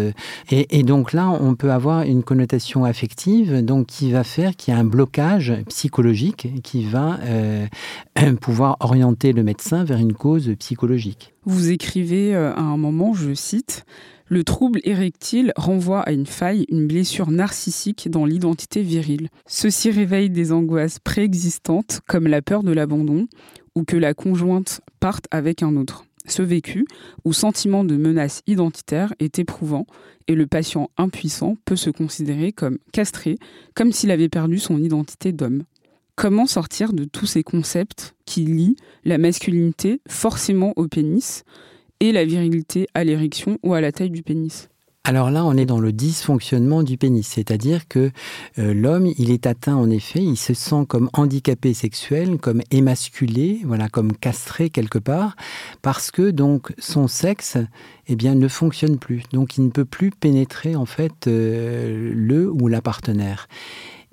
Et, 0.49 0.79
et, 0.79 0.81
donc 0.81 1.13
là, 1.13 1.29
on 1.29 1.53
peut 1.53 1.71
avoir 1.71 2.01
une 2.01 2.23
connotation 2.23 2.83
affective, 2.83 3.63
donc 3.63 3.85
qui 3.85 4.11
va 4.11 4.23
faire 4.23 4.55
qu'il 4.55 4.73
y 4.73 4.75
a 4.77 4.79
un 4.79 4.85
blocage 4.85 5.53
psychologique 5.69 6.47
qui 6.63 6.83
va 6.83 7.19
euh, 7.25 7.67
pouvoir 8.41 8.77
orienter 8.79 9.33
le 9.33 9.43
médecin 9.43 9.83
vers 9.83 9.99
une 9.99 10.13
cause 10.13 10.55
psychologique. 10.57 11.35
Vous 11.45 11.69
écrivez 11.69 12.33
euh, 12.33 12.55
à 12.55 12.61
un 12.61 12.77
moment, 12.77 13.13
je 13.13 13.35
cite, 13.35 13.85
le 14.25 14.43
trouble 14.43 14.79
érectile 14.83 15.53
renvoie 15.55 16.01
à 16.01 16.11
une 16.11 16.25
faille, 16.25 16.65
une 16.69 16.87
blessure 16.87 17.29
narcissique 17.29 18.09
dans 18.09 18.25
l'identité 18.25 18.81
virile. 18.81 19.29
Ceci 19.45 19.91
réveille 19.91 20.31
des 20.31 20.51
angoisses 20.51 20.97
préexistantes 20.97 22.01
comme 22.07 22.25
la 22.25 22.41
peur 22.41 22.63
de 22.63 22.71
l'abandon 22.71 23.27
ou 23.75 23.83
que 23.83 23.97
la 23.97 24.13
conjointe 24.13 24.81
parte 24.99 25.25
avec 25.31 25.63
un 25.63 25.75
autre. 25.75 26.05
Ce 26.25 26.41
vécu 26.41 26.85
ou 27.25 27.33
sentiment 27.33 27.83
de 27.83 27.97
menace 27.97 28.41
identitaire 28.47 29.13
est 29.19 29.39
éprouvant 29.39 29.85
et 30.27 30.35
le 30.35 30.47
patient 30.47 30.89
impuissant 30.97 31.57
peut 31.65 31.75
se 31.75 31.89
considérer 31.89 32.53
comme 32.53 32.77
castré, 32.93 33.37
comme 33.75 33.91
s'il 33.91 34.11
avait 34.11 34.29
perdu 34.29 34.57
son 34.57 34.81
identité 34.81 35.33
d'homme. 35.33 35.63
Comment 36.15 36.45
sortir 36.45 36.93
de 36.93 37.03
tous 37.05 37.25
ces 37.25 37.43
concepts 37.43 38.15
qui 38.25 38.45
lient 38.45 38.77
la 39.03 39.17
masculinité 39.17 39.99
forcément 40.07 40.71
au 40.75 40.87
pénis 40.87 41.43
et 41.99 42.11
la 42.11 42.23
virilité 42.23 42.87
à 42.93 43.03
l'érection 43.03 43.57
ou 43.63 43.73
à 43.73 43.81
la 43.81 43.91
taille 43.91 44.11
du 44.11 44.23
pénis? 44.23 44.69
Alors 45.05 45.31
là, 45.31 45.43
on 45.43 45.57
est 45.57 45.65
dans 45.65 45.81
le 45.81 45.91
dysfonctionnement 45.91 46.81
du 46.81 46.97
pénis, 46.97 47.27
c'est-à-dire 47.27 47.89
que 47.89 48.11
euh, 48.57 48.73
l'homme, 48.73 49.11
il 49.17 49.31
est 49.31 49.45
atteint 49.45 49.75
en 49.75 49.89
effet, 49.89 50.23
il 50.23 50.37
se 50.37 50.53
sent 50.53 50.85
comme 50.87 51.09
handicapé 51.11 51.73
sexuel, 51.73 52.37
comme 52.37 52.61
émasculé, 52.71 53.59
voilà, 53.65 53.89
comme 53.89 54.13
castré 54.13 54.69
quelque 54.69 54.99
part, 54.99 55.35
parce 55.81 56.09
que 56.09 56.31
donc 56.31 56.73
son 56.79 57.09
sexe, 57.09 57.57
eh 58.07 58.15
bien, 58.15 58.33
ne 58.35 58.47
fonctionne 58.47 58.97
plus. 58.97 59.23
Donc, 59.33 59.57
il 59.57 59.65
ne 59.65 59.71
peut 59.71 59.83
plus 59.83 60.11
pénétrer 60.11 60.77
en 60.77 60.85
fait 60.85 61.27
euh, 61.27 62.13
le 62.15 62.49
ou 62.49 62.69
la 62.69 62.81
partenaire. 62.81 63.49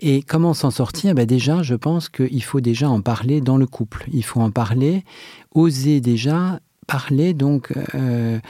Et 0.01 0.23
comment 0.23 0.55
s'en 0.55 0.73
sortir? 0.73 1.15
Ben 1.15 1.25
Déjà, 1.25 1.63
je 1.63 1.77
pense 1.77 2.09
qu'il 2.09 2.43
faut 2.43 2.61
déjà 2.61 2.89
en 2.89 3.01
parler 3.01 3.41
dans 3.41 3.59
le 3.59 3.67
couple. 3.67 4.07
Il 4.13 4.25
faut 4.25 4.41
en 4.41 4.51
parler, 4.51 5.05
oser 5.55 6.01
déjà 6.01 6.59
parler 6.89 7.35
donc 7.35 7.73
euh, 7.95 8.41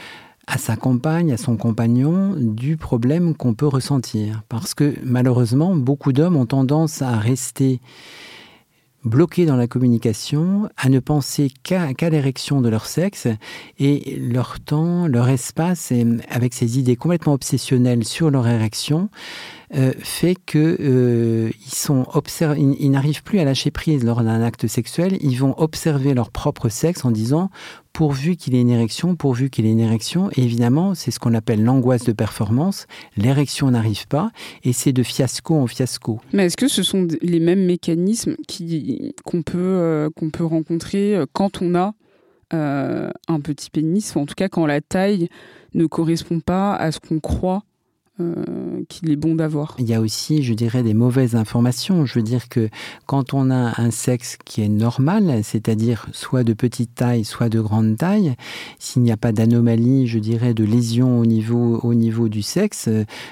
à 0.47 0.57
sa 0.57 0.75
compagne, 0.75 1.31
à 1.31 1.37
son 1.37 1.57
compagnon, 1.57 2.35
du 2.37 2.77
problème 2.77 3.35
qu'on 3.35 3.53
peut 3.53 3.67
ressentir. 3.67 4.43
Parce 4.49 4.73
que 4.73 4.95
malheureusement, 5.03 5.75
beaucoup 5.75 6.13
d'hommes 6.13 6.35
ont 6.35 6.45
tendance 6.45 7.01
à 7.01 7.17
rester 7.17 7.79
bloqués 9.03 9.45
dans 9.45 9.55
la 9.55 9.67
communication, 9.67 10.69
à 10.77 10.89
ne 10.89 10.99
penser 10.99 11.51
qu'à 11.63 11.91
l'érection 12.09 12.61
de 12.61 12.69
leur 12.69 12.85
sexe, 12.85 13.27
et 13.79 14.17
leur 14.17 14.59
temps, 14.59 15.07
leur 15.07 15.29
espace, 15.29 15.91
et 15.91 16.05
avec 16.29 16.53
ces 16.53 16.77
idées 16.77 16.95
complètement 16.95 17.33
obsessionnelles 17.33 18.03
sur 18.03 18.29
leur 18.29 18.47
érection, 18.47 19.09
euh, 19.73 19.93
fait 19.99 20.35
que 20.35 20.77
euh, 20.79 21.49
ils 21.65 21.73
sont 21.73 22.05
ils, 22.57 22.91
n'arrivent 22.91 23.23
plus 23.23 23.39
à 23.39 23.45
lâcher 23.45 23.71
prise 23.71 24.03
lors 24.03 24.21
d'un 24.21 24.41
acte 24.41 24.67
sexuel. 24.67 25.17
Ils 25.21 25.37
vont 25.37 25.57
observer 25.57 26.13
leur 26.13 26.29
propre 26.29 26.69
sexe 26.69 27.05
en 27.05 27.11
disant 27.11 27.49
pourvu 27.93 28.35
qu'il 28.35 28.55
ait 28.55 28.61
une 28.61 28.69
érection, 28.69 29.15
pourvu 29.15 29.49
qu'il 29.49 29.65
ait 29.65 29.71
une 29.71 29.79
érection. 29.79 30.29
Évidemment, 30.35 30.95
c'est 30.95 31.11
ce 31.11 31.19
qu'on 31.19 31.33
appelle 31.33 31.63
l'angoisse 31.63 32.03
de 32.03 32.11
performance. 32.11 32.87
L'érection 33.17 33.71
n'arrive 33.71 34.07
pas 34.07 34.31
et 34.63 34.73
c'est 34.73 34.93
de 34.93 35.03
fiasco 35.03 35.55
en 35.55 35.67
fiasco. 35.67 36.19
Mais 36.33 36.45
est-ce 36.45 36.57
que 36.57 36.67
ce 36.67 36.83
sont 36.83 37.07
les 37.21 37.39
mêmes 37.39 37.65
mécanismes 37.65 38.35
qu'on, 39.23 39.41
peut, 39.41 39.57
euh, 39.57 40.09
peut 40.31 40.45
rencontrer 40.45 41.17
quand 41.33 41.61
on 41.61 41.75
a 41.75 41.93
un 42.53 43.39
petit 43.41 43.69
pénis, 43.69 44.13
ou 44.15 44.19
en 44.19 44.25
tout 44.25 44.35
cas 44.35 44.49
quand 44.49 44.65
la 44.65 44.81
taille 44.81 45.29
ne 45.73 45.85
correspond 45.85 46.41
pas 46.41 46.75
à 46.75 46.91
ce 46.91 46.99
qu'on 46.99 47.21
croit 47.21 47.63
euh, 48.21 48.83
qu'il 48.89 49.09
est 49.11 49.15
bon 49.15 49.35
d'avoir. 49.35 49.75
Il 49.79 49.89
y 49.89 49.93
a 49.93 50.01
aussi, 50.01 50.43
je 50.43 50.53
dirais, 50.53 50.83
des 50.83 50.93
mauvaises 50.93 51.35
informations. 51.35 52.05
Je 52.05 52.15
veux 52.15 52.23
dire 52.23 52.49
que 52.49 52.69
quand 53.05 53.33
on 53.33 53.49
a 53.49 53.81
un 53.81 53.91
sexe 53.91 54.37
qui 54.45 54.61
est 54.61 54.69
normal, 54.69 55.41
c'est-à-dire 55.43 56.07
soit 56.11 56.43
de 56.43 56.53
petite 56.53 56.95
taille, 56.95 57.25
soit 57.25 57.49
de 57.49 57.59
grande 57.59 57.97
taille, 57.97 58.35
s'il 58.79 59.01
n'y 59.01 59.11
a 59.11 59.17
pas 59.17 59.31
d'anomalie, 59.31 60.07
je 60.07 60.19
dirais, 60.19 60.53
de 60.53 60.63
lésion 60.63 61.19
au 61.19 61.25
niveau, 61.25 61.79
au 61.83 61.93
niveau 61.93 62.29
du 62.29 62.41
sexe, 62.41 62.89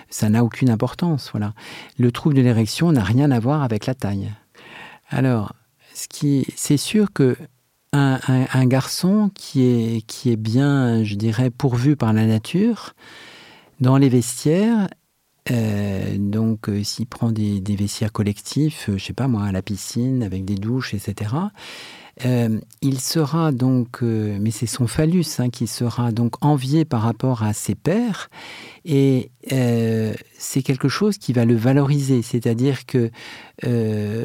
ça 0.10 0.30
n'a 0.30 0.44
aucune 0.44 0.70
importance. 0.70 1.30
Voilà. 1.32 1.54
Le 1.98 2.12
trouble 2.12 2.36
de 2.36 2.42
l'érection 2.42 2.92
n'a 2.92 3.04
rien 3.04 3.32
à 3.32 3.40
voir 3.40 3.64
avec 3.64 3.86
la 3.86 3.96
taille. 3.96 4.30
Alors, 5.10 5.54
c'est 5.94 6.78
sûr 6.78 7.12
que 7.14 7.36
un, 7.92 8.20
un, 8.28 8.66
garçon 8.66 9.32
qui 9.34 9.64
est, 9.64 10.02
qui 10.06 10.32
est 10.32 10.36
bien, 10.36 11.04
je 11.04 11.16
dirais, 11.16 11.50
pourvu 11.50 11.96
par 11.96 12.14
la 12.14 12.26
nature, 12.26 12.94
dans 13.80 13.98
les 13.98 14.10
vestiaires, 14.10 14.88
euh, 15.52 16.18
donc 16.18 16.70
euh, 16.70 16.84
s'il 16.84 17.08
prend 17.08 17.32
des, 17.32 17.62
vestiaires 17.62 18.12
collectifs, 18.12 18.90
euh, 18.90 18.98
je 18.98 19.06
sais 19.06 19.14
pas 19.14 19.28
moi, 19.28 19.46
à 19.46 19.52
la 19.52 19.62
piscine, 19.62 20.24
avec 20.24 20.46
des 20.46 20.56
douches, 20.56 20.94
etc., 20.94 21.32
euh, 22.26 22.60
il 22.82 23.00
sera 23.00 23.54
donc, 23.54 24.02
mais 24.02 24.52
c'est 24.52 24.66
son 24.66 24.88
phallus 24.88 25.40
hein, 25.40 25.50
qui 25.50 25.68
sera 25.68 26.12
donc 26.12 26.36
envié 26.44 26.84
par 26.84 27.02
rapport 27.02 27.44
à 27.44 27.54
ses 27.54 27.76
pères, 27.76 28.30
et 28.92 29.30
euh, 29.54 30.14
c'est 30.38 30.64
quelque 30.64 30.90
chose 30.90 31.20
qui 31.20 31.32
va 31.32 31.46
le 31.46 31.56
valoriser, 31.56 32.24
c'est-à-dire 32.24 32.88
que 32.88 33.12
euh, 33.66 34.24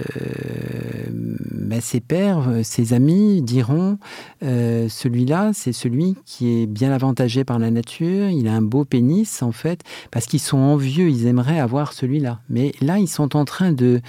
bah, 1.10 1.80
ses 1.80 2.00
pères, 2.00 2.48
ses 2.62 2.94
amis 2.94 3.42
diront 3.42 3.98
euh, 4.42 4.88
celui-là, 4.88 5.50
c'est 5.52 5.72
celui 5.72 6.16
qui 6.24 6.62
est 6.62 6.66
bien 6.66 6.92
avantagé 6.92 7.44
par 7.44 7.58
la 7.58 7.70
nature, 7.70 8.28
il 8.28 8.48
a 8.48 8.54
un 8.54 8.62
beau 8.62 8.86
pénis 8.86 9.42
en 9.42 9.52
fait, 9.52 9.82
parce 10.10 10.24
qu'ils 10.24 10.40
sont 10.40 10.58
envieux, 10.58 11.10
ils 11.10 11.26
aimeraient 11.26 11.60
avoir 11.60 11.92
celui-là. 11.92 12.40
Mais 12.48 12.72
là, 12.80 12.98
ils 12.98 13.08
sont 13.08 13.36
en 13.36 13.44
train 13.44 13.72
de, 13.72 14.00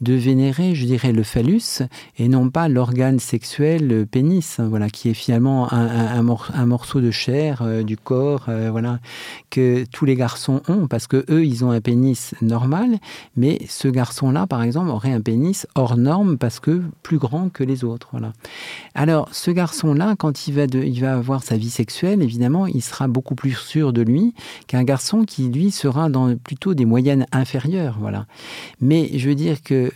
de 0.00 0.14
vénérer, 0.14 0.76
je 0.76 0.86
dirais, 0.86 1.12
le 1.12 1.24
phallus 1.24 1.82
et 2.18 2.28
non 2.28 2.50
pas 2.50 2.68
l'organe 2.68 3.18
sexuel, 3.18 3.88
le 3.88 4.06
pénis, 4.06 4.60
hein, 4.60 4.68
voilà, 4.68 4.90
qui 4.90 5.08
est 5.08 5.14
finalement 5.14 5.72
un, 5.72 6.22
morceau 6.66 7.00
de 7.00 7.10
chair 7.10 7.84
du 7.84 7.96
corps, 7.96 8.48
voilà, 8.70 9.00
que 9.50 9.84
les 10.04 10.16
garçons 10.16 10.62
ont, 10.68 10.86
parce 10.86 11.06
que 11.06 11.24
eux, 11.30 11.44
ils 11.44 11.64
ont 11.64 11.70
un 11.70 11.80
pénis 11.80 12.34
normal, 12.42 12.98
mais 13.36 13.60
ce 13.68 13.88
garçon-là, 13.88 14.46
par 14.46 14.62
exemple, 14.62 14.90
aurait 14.90 15.12
un 15.12 15.20
pénis 15.20 15.66
hors 15.74 15.96
norme 15.96 16.38
parce 16.38 16.60
que 16.60 16.82
plus 17.02 17.18
grand 17.18 17.48
que 17.48 17.64
les 17.64 17.84
autres. 17.84 18.08
Voilà. 18.12 18.32
Alors, 18.94 19.28
ce 19.32 19.50
garçon-là, 19.50 20.14
quand 20.16 20.46
il 20.46 20.54
va, 20.54 20.66
de, 20.66 20.82
il 20.82 21.00
va 21.00 21.14
avoir 21.14 21.42
sa 21.42 21.56
vie 21.56 21.70
sexuelle, 21.70 22.22
évidemment, 22.22 22.66
il 22.66 22.82
sera 22.82 23.08
beaucoup 23.08 23.34
plus 23.34 23.56
sûr 23.56 23.92
de 23.92 24.02
lui 24.02 24.34
qu'un 24.66 24.84
garçon 24.84 25.24
qui, 25.24 25.48
lui, 25.48 25.70
sera 25.70 26.08
dans 26.08 26.36
plutôt 26.36 26.74
des 26.74 26.84
moyennes 26.84 27.26
inférieures. 27.32 27.96
Voilà. 28.00 28.26
Mais 28.80 29.10
je 29.16 29.28
veux 29.28 29.34
dire 29.34 29.62
que 29.62 29.90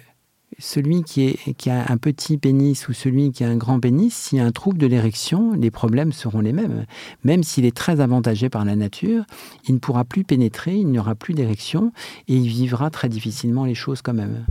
celui 0.59 1.03
qui, 1.03 1.37
a 1.71 1.93
un 1.93 1.97
petit 1.97 2.37
pénis 2.37 2.89
ou 2.89 2.93
celui 2.93 3.31
qui 3.31 3.45
a 3.45 3.49
un 3.49 3.57
grand 3.57 3.79
pénis, 3.81 4.15
s'il 4.15 4.39
y 4.39 4.41
a 4.41 4.45
un 4.45 4.53
trouble 4.53 4.79
de 4.79 4.87
l'érection, 4.87 5.53
les 5.53 5.71
problèmes 5.71 6.13
seront 6.13 6.41
les 6.41 6.53
mêmes. 6.53 6.85
Même 7.25 7.43
s'il 7.43 7.65
est 7.65 7.77
très 7.77 8.01
avantagé 8.01 8.49
par 8.49 8.65
la 8.65 8.77
nature, 8.77 9.25
il 9.69 9.75
ne 9.75 9.79
pourra 9.79 10.05
plus 10.05 10.25
pénétrer, 10.25 10.77
il 10.77 10.89
n'y 10.89 10.99
aura 10.99 11.15
plus 11.15 11.35
d'érection 11.35 11.93
et 12.27 12.35
il 12.35 12.49
vivra 12.49 12.91
très 12.91 13.09
difficilement 13.09 13.65
les 13.65 13.75
choses 13.75 14.03
quand 14.03 14.15
même. 14.15 14.45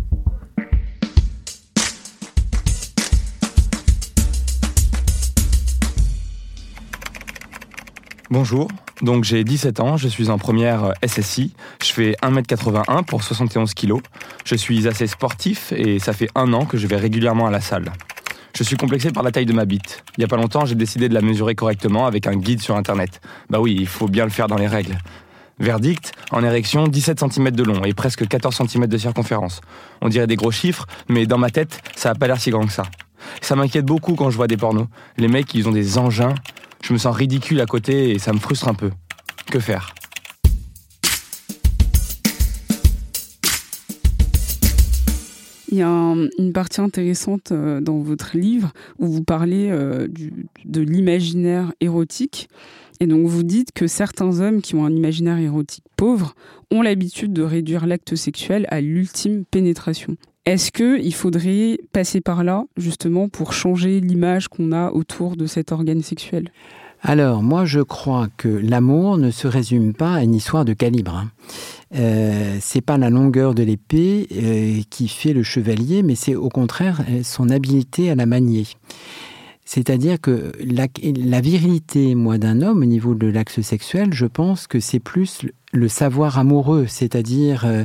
Bonjour, 8.30 8.68
donc 9.02 9.24
j'ai 9.24 9.46
17 9.46 9.80
ans, 9.80 9.96
je 9.96 10.10
suis 10.10 10.30
en 10.30 10.38
première 10.38 10.92
SSI, 11.06 11.54
je 11.82 11.94
fais 11.94 12.18
1m81 12.22 13.06
pour 13.06 13.24
71 13.24 13.74
kg, 13.74 14.02
je 14.44 14.56
suis 14.56 14.86
assez 14.86 15.08
sportif 15.08 15.72
et 15.72 16.00
ça 16.00 16.12
fait 16.12 16.28
un 16.36 16.52
an 16.52 16.66
que 16.66 16.78
je 16.78 16.88
vais 16.88 16.98
régulièrement 16.98 17.48
à 17.48 17.52
la 17.52 17.62
salle. 17.62 17.90
Je 18.54 18.64
suis 18.64 18.76
complexé 18.76 19.12
par 19.12 19.24
la 19.24 19.32
taille 19.32 19.46
de 19.46 19.54
ma 19.54 19.64
bite. 19.64 20.04
Il 20.18 20.20
n'y 20.20 20.26
a 20.26 20.28
pas 20.28 20.36
longtemps, 20.36 20.66
j'ai 20.66 20.76
décidé 20.76 21.08
de 21.08 21.14
la 21.14 21.22
mesurer 21.22 21.56
correctement 21.56 22.06
avec 22.06 22.28
un 22.28 22.36
guide 22.36 22.62
sur 22.62 22.76
internet. 22.76 23.22
Bah 23.50 23.62
oui, 23.62 23.78
il 23.80 23.88
faut 23.88 24.10
bien 24.10 24.26
le 24.26 24.32
faire 24.32 24.48
dans 24.48 24.58
les 24.58 24.68
règles. 24.68 24.98
Verdict, 25.60 26.12
en 26.32 26.44
érection, 26.44 26.90
17 26.90 27.32
cm 27.32 27.52
de 27.52 27.64
long 27.64 27.86
et 27.86 27.94
presque 27.94 28.28
14 28.28 28.58
cm 28.68 28.88
de 28.88 28.98
circonférence. 28.98 29.62
On 30.02 30.10
dirait 30.10 30.28
des 30.28 30.36
gros 30.36 30.52
chiffres, 30.52 30.86
mais 31.08 31.28
dans 31.28 31.38
ma 31.38 31.50
tête, 31.50 31.82
ça 31.96 32.10
n'a 32.10 32.16
pas 32.16 32.28
l'air 32.28 32.42
si 32.42 32.50
grand 32.50 32.66
que 32.66 32.74
ça. 32.74 32.84
Ça 33.42 33.56
m'inquiète 33.56 33.86
beaucoup 33.86 34.16
quand 34.16 34.30
je 34.30 34.36
vois 34.36 34.48
des 34.48 34.58
pornos. 34.58 34.88
Les 35.18 35.30
mecs, 35.30 35.54
ils 35.56 35.70
ont 35.70 35.72
des 35.72 35.98
engins, 35.98 36.36
je 36.82 36.94
me 36.94 36.98
sens 36.98 37.16
ridicule 37.16 37.62
à 37.62 37.66
côté 37.66 38.12
et 38.12 38.20
ça 38.20 38.34
me 38.34 38.40
frustre 38.40 38.68
un 38.68 38.74
peu. 38.74 38.92
Que 39.52 39.60
faire? 39.60 39.94
Il 45.70 45.78
y 45.78 45.82
a 45.82 45.88
une 45.88 46.54
partie 46.54 46.82
intéressante 46.82 47.52
euh, 47.52 47.82
dans 47.82 48.00
votre 48.00 48.38
livre 48.38 48.72
où 49.00 49.08
vous 49.08 49.24
parlez 49.24 49.70
euh, 49.70 50.08
de 50.66 50.82
l'imaginaire 50.82 51.74
érotique. 51.82 52.50
Et 53.00 53.06
donc 53.06 53.28
vous 53.28 53.44
dites 53.44 53.72
que 53.74 53.86
certains 53.86 54.40
hommes 54.40 54.62
qui 54.62 54.76
ont 54.76 54.86
un 54.86 54.96
imaginaire 54.96 55.38
érotique 55.38 55.84
pauvre 55.98 56.36
ont 56.72 56.82
l'habitude 56.82 57.34
de 57.34 57.44
réduire 57.44 57.86
l'acte 57.86 58.16
sexuel 58.16 58.66
à 58.70 58.82
l'ultime 58.82 59.44
pénétration. 59.46 60.16
Est-ce 60.48 60.72
qu'il 60.72 61.14
faudrait 61.14 61.78
passer 61.92 62.22
par 62.22 62.42
là, 62.42 62.64
justement, 62.78 63.28
pour 63.28 63.52
changer 63.52 64.00
l'image 64.00 64.48
qu'on 64.48 64.72
a 64.72 64.92
autour 64.92 65.36
de 65.36 65.46
cet 65.46 65.74
organe 65.74 66.02
sexuel? 66.02 66.52
Alors, 67.02 67.44
moi, 67.44 67.66
je 67.66 67.82
crois 67.82 68.30
que 68.38 68.48
l'amour 68.48 69.18
ne 69.18 69.30
se 69.30 69.46
résume 69.46 69.94
pas 69.94 70.14
à 70.14 70.24
une 70.24 70.34
histoire 70.34 70.64
de 70.64 70.72
calibre. 70.72 71.18
Hein. 71.18 71.32
Euh, 71.98 72.56
c'est 72.62 72.80
pas 72.80 72.98
la 72.98 73.10
longueur 73.10 73.56
de 73.56 73.64
l'épée 73.64 74.26
euh, 74.32 74.82
qui 74.90 75.10
fait 75.10 75.34
le 75.34 75.44
chevalier, 75.44 76.02
mais 76.02 76.16
c'est 76.16 76.36
au 76.36 76.48
contraire 76.48 77.02
euh, 77.10 77.24
son 77.24 77.50
habileté 77.50 78.10
à 78.10 78.16
la 78.16 78.26
manier. 78.26 78.68
C'est-à-dire 79.66 80.22
que 80.22 80.54
la, 80.62 81.42
virilité, 81.42 82.16
moi, 82.16 82.38
d'un 82.38 82.62
homme 82.62 82.84
au 82.84 82.86
niveau 82.86 83.16
de 83.16 83.28
l'axe 83.28 83.60
sexuel, 83.60 84.14
je 84.14 84.26
pense 84.26 84.66
que 84.66 84.80
c'est 84.80 85.02
plus 85.02 85.42
le 85.74 85.90
savoir 85.90 86.40
amoureux, 86.40 86.86
c'est-à-dire 86.88 87.66
euh, 87.66 87.84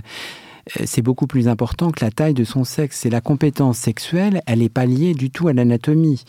c'est 0.67 1.03
beaucoup 1.03 1.27
plus 1.27 1.49
important 1.49 1.91
que 1.91 2.05
la 2.05 2.11
taille 2.11 2.35
de 2.35 2.45
son 2.45 2.65
sexe. 2.65 3.01
C'est 3.01 3.11
la 3.11 3.21
compétence 3.21 3.79
sexuelle, 3.79 4.43
elle 4.47 4.61
n'est 4.61 4.69
pas 4.69 4.87
liée 4.87 5.15
du 5.15 5.31
tout 5.31 5.49
à 5.49 5.53
l'anatomie. 5.53 6.25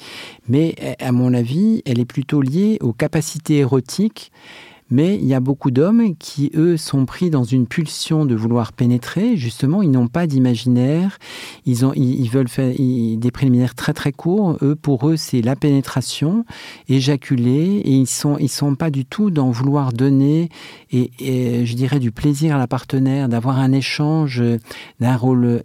Mais 0.48 0.76
à 1.00 1.12
mon 1.12 1.34
avis, 1.34 1.82
elle 1.86 2.00
est 2.00 2.06
plutôt 2.06 2.42
liée 2.42 2.78
aux 2.82 2.94
capacités 2.94 3.58
érotiques 3.58 4.32
mais 4.90 5.16
il 5.16 5.26
y 5.26 5.34
a 5.34 5.40
beaucoup 5.40 5.72
d'hommes 5.72 6.16
qui, 6.18 6.52
eux, 6.56 6.78
sont 6.78 7.06
pris 7.06 7.30
dans 7.30 7.44
une 7.44 7.68
pulsion 7.68 8.26
de 8.26 8.36
vouloir 8.36 8.74
pénétrer. 8.74 9.38
Justement, 9.38 9.82
ils 9.82 9.92
n'ont 9.92 10.08
pas 10.08 10.28
d'imaginaire. 10.28 11.18
Ils, 11.66 11.84
ils, 11.96 12.30
veulent 12.30 12.48
faire 12.48 12.74
des 12.76 13.32
préliminaires 13.32 13.76
très 13.76 13.94
très 13.94 14.12
courts. 14.12 14.58
Eux, 14.62 14.76
pour 14.76 15.10
eux, 15.10 15.18
c'est 15.18 15.42
la 15.42 15.56
pénétration, 15.56 16.46
éjaculer, 16.88 17.82
et 17.84 17.92
ils 17.92 18.08
sont 18.08 18.38
ils 18.38 18.50
sont 18.50 18.76
pas 18.76 18.90
du 18.90 19.06
tout 19.06 19.32
dans 19.32 19.50
vouloir 19.50 19.94
donner 19.94 20.50
et, 20.92 21.66
je 21.66 21.76
dirais 21.76 22.00
du 22.00 22.12
plaisir 22.12 22.56
à 22.56 22.58
la 22.58 22.68
partenaire, 22.68 23.30
d'avoir 23.30 23.60
un 23.60 23.72
échange, 23.72 24.44
d'un 25.00 25.16
rôle 25.16 25.64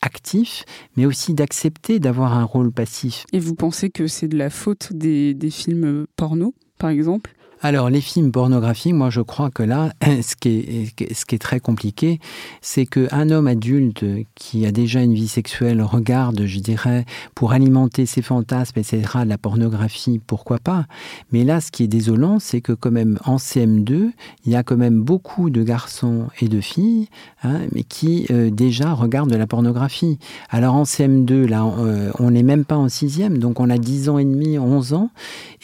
actif, 0.00 0.64
mais 0.96 1.06
aussi 1.06 1.34
d'accepter 1.34 1.98
d'avoir 1.98 2.34
un 2.34 2.44
rôle 2.44 2.72
passif. 2.72 3.24
Et 3.32 3.38
vous 3.38 3.54
pensez 3.54 3.90
que 3.90 4.06
c'est 4.06 4.28
de 4.28 4.36
la 4.36 4.50
faute 4.50 4.92
des, 4.92 5.34
des 5.34 5.50
films 5.50 6.06
porno, 6.16 6.54
par 6.78 6.90
exemple? 6.90 7.34
Alors, 7.64 7.88
les 7.88 8.02
films 8.02 8.30
pornographiques, 8.30 8.92
moi, 8.92 9.08
je 9.08 9.22
crois 9.22 9.48
que 9.48 9.62
là, 9.62 9.94
ce 10.02 10.36
qui 10.36 10.92
est, 10.98 11.38
très 11.38 11.60
compliqué, 11.60 12.20
c'est 12.60 12.84
qu'un 12.84 13.30
homme 13.30 13.46
adulte 13.46 14.04
qui 14.34 14.66
a 14.66 14.70
déjà 14.70 15.00
une 15.00 15.14
vie 15.14 15.28
sexuelle 15.28 15.80
regarde, 15.80 16.44
je 16.44 16.58
dirais, 16.58 17.06
pour 17.34 17.52
alimenter 17.52 18.04
ses 18.04 18.20
fantasmes, 18.20 18.78
etc., 18.78 19.20
la 19.26 19.38
pornographie, 19.38 20.20
pourquoi 20.26 20.58
pas. 20.58 20.84
Mais 21.32 21.42
là, 21.42 21.62
ce 21.62 21.70
qui 21.70 21.84
est 21.84 21.88
désolant, 21.88 22.38
c'est 22.38 22.60
que 22.60 22.72
quand 22.72 22.90
même, 22.90 23.18
en 23.24 23.36
CM2, 23.36 24.10
il 24.44 24.52
y 24.52 24.56
a 24.56 24.62
quand 24.62 24.76
même 24.76 25.00
beaucoup 25.00 25.48
de 25.48 25.62
garçons 25.62 26.26
et 26.42 26.48
de 26.48 26.60
filles, 26.60 27.08
hein, 27.44 27.60
mais 27.72 27.82
qui 27.82 28.26
euh, 28.30 28.50
déjà 28.50 28.92
regardent 28.92 29.30
de 29.30 29.36
la 29.36 29.46
pornographie. 29.46 30.18
Alors, 30.50 30.74
en 30.74 30.82
CM2, 30.82 31.46
là, 31.46 31.64
euh, 31.64 32.12
on 32.18 32.32
n'est 32.32 32.42
même 32.42 32.66
pas 32.66 32.76
en 32.76 32.90
sixième, 32.90 33.38
donc 33.38 33.58
on 33.58 33.70
a 33.70 33.78
10 33.78 34.10
ans 34.10 34.18
et 34.18 34.24
demi, 34.26 34.58
11 34.58 34.92
ans, 34.92 35.08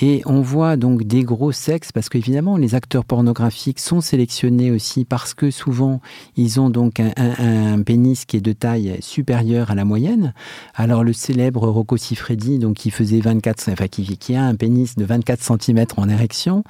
et 0.01 0.23
on 0.25 0.41
voit 0.41 0.79
donc 0.79 1.03
des 1.03 1.25
gros 1.25 1.53
sexes 1.53 1.90
parce 1.93 2.09
qu'évidemment, 2.09 2.57
les 2.57 2.75
acteurs 2.75 3.05
pornographiques 3.05 3.81
sont 3.81 4.01
sélectionnés 4.01 4.71
aussi 4.71 5.05
parce 5.05 5.35
que 5.35 5.51
souvent, 5.51 6.01
ils 6.37 6.61
ont 6.61 6.71
donc 6.71 7.01
un, 7.01 7.83
pénis 7.83 8.25
qui 8.25 8.37
est 8.37 8.41
de 8.41 8.53
taille 8.53 8.97
supérieure 9.01 9.71
à 9.71 9.75
la 9.75 9.85
moyenne. 9.85 10.35
Alors, 10.75 11.05
le 11.05 11.13
célèbre 11.13 11.69
Rocco 11.69 11.97
Siffredi, 11.97 12.59
donc 12.59 12.77
qui 12.77 12.91
faisait 12.91 13.21
24, 13.21 13.71
enfin, 13.73 13.89
qui, 13.89 14.17
qui 14.19 14.35
a 14.35 14.45
un 14.45 14.55
pénis 14.55 14.97
de 14.97 15.05
24 15.05 15.61
cm 15.61 15.85
en 15.97 16.09
érection, 16.09 16.65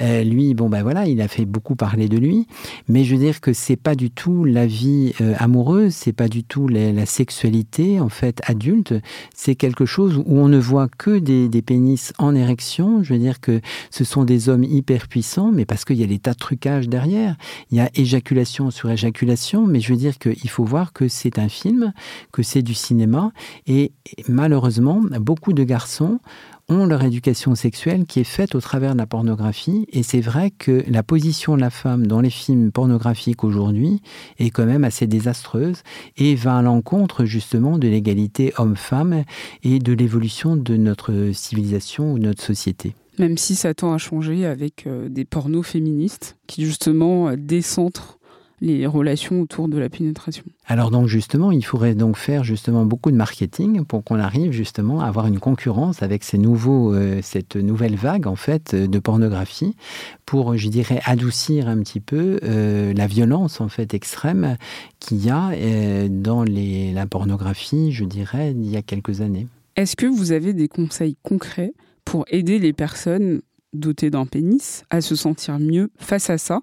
euh, 0.00 0.24
lui, 0.24 0.54
bon, 0.54 0.68
ben 0.68 0.82
voilà, 0.82 1.06
il 1.06 1.20
a 1.20 1.28
fait 1.28 1.44
beaucoup 1.44 1.76
parler 1.76 2.08
de 2.08 2.18
lui. 2.18 2.46
Mais 2.88 3.04
je 3.04 3.14
veux 3.14 3.20
dire 3.20 3.40
que 3.40 3.52
c'est 3.52 3.76
pas 3.76 3.94
du 3.94 4.10
tout 4.10 4.44
la 4.44 4.66
vie 4.66 5.12
euh, 5.20 5.34
amoureuse, 5.38 5.94
c'est 5.94 6.12
pas 6.12 6.28
du 6.28 6.44
tout 6.44 6.68
la, 6.68 7.06
sexualité, 7.06 8.00
en 8.00 8.08
fait, 8.08 8.40
adulte. 8.46 8.94
C'est 9.34 9.54
quelque 9.54 9.86
chose 9.86 10.16
où 10.18 10.38
on 10.38 10.48
ne 10.48 10.58
voit 10.58 10.88
que 10.88 11.18
des, 11.18 11.48
des 11.48 11.62
pénis 11.62 12.12
en 12.18 12.34
érection. 12.34 13.02
Je 13.02 13.12
veux 13.12 13.20
dire 13.20 13.40
que 13.40 13.60
ce 13.90 14.04
sont 14.04 14.24
des 14.24 14.48
hommes 14.48 14.55
hyper 14.62 15.08
puissant, 15.08 15.52
mais 15.52 15.64
parce 15.64 15.84
qu'il 15.84 15.96
y 15.96 16.04
a 16.04 16.06
des 16.06 16.18
tas 16.18 16.32
de 16.32 16.38
trucages 16.38 16.88
derrière. 16.88 17.36
Il 17.70 17.76
y 17.76 17.80
a 17.80 17.90
éjaculation 17.94 18.70
sur 18.70 18.90
éjaculation, 18.90 19.66
mais 19.66 19.80
je 19.80 19.92
veux 19.92 19.98
dire 19.98 20.18
qu'il 20.18 20.50
faut 20.50 20.64
voir 20.64 20.92
que 20.92 21.08
c'est 21.08 21.38
un 21.38 21.48
film, 21.48 21.92
que 22.32 22.42
c'est 22.42 22.62
du 22.62 22.74
cinéma, 22.74 23.32
et 23.66 23.92
malheureusement, 24.28 25.00
beaucoup 25.20 25.52
de 25.52 25.64
garçons 25.64 26.20
ont 26.68 26.84
leur 26.84 27.04
éducation 27.04 27.54
sexuelle 27.54 28.06
qui 28.06 28.20
est 28.20 28.24
faite 28.24 28.54
au 28.54 28.60
travers 28.60 28.94
de 28.94 28.98
la 28.98 29.06
pornographie. 29.06 29.86
Et 29.92 30.02
c'est 30.02 30.20
vrai 30.20 30.50
que 30.50 30.84
la 30.88 31.02
position 31.02 31.56
de 31.56 31.60
la 31.60 31.70
femme 31.70 32.06
dans 32.06 32.20
les 32.20 32.30
films 32.30 32.72
pornographiques 32.72 33.44
aujourd'hui 33.44 34.00
est 34.38 34.50
quand 34.50 34.66
même 34.66 34.84
assez 34.84 35.06
désastreuse 35.06 35.82
et 36.16 36.34
va 36.34 36.58
à 36.58 36.62
l'encontre 36.62 37.24
justement 37.24 37.78
de 37.78 37.88
l'égalité 37.88 38.52
homme-femme 38.58 39.24
et 39.62 39.78
de 39.78 39.92
l'évolution 39.92 40.56
de 40.56 40.76
notre 40.76 41.30
civilisation 41.32 42.12
ou 42.12 42.18
de 42.18 42.24
notre 42.24 42.42
société 42.42 42.94
même 43.18 43.38
si 43.38 43.54
ça 43.54 43.74
tend 43.74 43.92
à 43.92 43.98
changer 43.98 44.46
avec 44.46 44.86
euh, 44.86 45.08
des 45.08 45.24
pornos 45.24 45.66
féministes 45.66 46.36
qui 46.46 46.64
justement 46.64 47.28
euh, 47.28 47.36
décentrent 47.36 48.16
les 48.60 48.86
relations 48.86 49.42
autour 49.42 49.68
de 49.68 49.78
la 49.78 49.88
pénétration. 49.88 50.44
Alors 50.66 50.90
donc 50.90 51.06
justement, 51.06 51.52
il 51.52 51.64
faudrait 51.64 51.94
donc 51.94 52.16
faire 52.16 52.42
justement 52.42 52.84
beaucoup 52.86 53.10
de 53.10 53.16
marketing 53.16 53.84
pour 53.84 54.02
qu'on 54.02 54.18
arrive 54.18 54.52
justement 54.52 55.00
à 55.00 55.06
avoir 55.06 55.26
une 55.26 55.38
concurrence 55.38 56.02
avec 56.02 56.24
ces 56.24 56.38
nouveaux, 56.38 56.94
euh, 56.94 57.20
cette 57.22 57.56
nouvelle 57.56 57.96
vague 57.96 58.26
en 58.26 58.36
fait 58.36 58.74
de 58.74 58.98
pornographie 58.98 59.76
pour, 60.24 60.56
je 60.56 60.68
dirais, 60.68 61.00
adoucir 61.04 61.68
un 61.68 61.78
petit 61.78 62.00
peu 62.00 62.40
euh, 62.42 62.94
la 62.94 63.06
violence 63.06 63.60
en 63.60 63.68
fait 63.68 63.92
extrême 63.92 64.56
qu'il 65.00 65.24
y 65.24 65.30
a 65.30 65.50
euh, 65.50 66.08
dans 66.10 66.42
les, 66.42 66.92
la 66.92 67.06
pornographie, 67.06 67.92
je 67.92 68.04
dirais, 68.04 68.52
il 68.52 68.70
y 68.70 68.76
a 68.76 68.82
quelques 68.82 69.20
années. 69.20 69.46
Est-ce 69.76 69.96
que 69.96 70.06
vous 70.06 70.32
avez 70.32 70.54
des 70.54 70.68
conseils 70.68 71.16
concrets 71.22 71.74
pour 72.06 72.24
aider 72.28 72.58
les 72.58 72.72
personnes 72.72 73.42
dotées 73.74 74.08
d'un 74.08 74.24
pénis 74.24 74.84
à 74.88 75.02
se 75.02 75.14
sentir 75.14 75.58
mieux 75.58 75.90
face 75.98 76.30
à 76.30 76.38
ça 76.38 76.60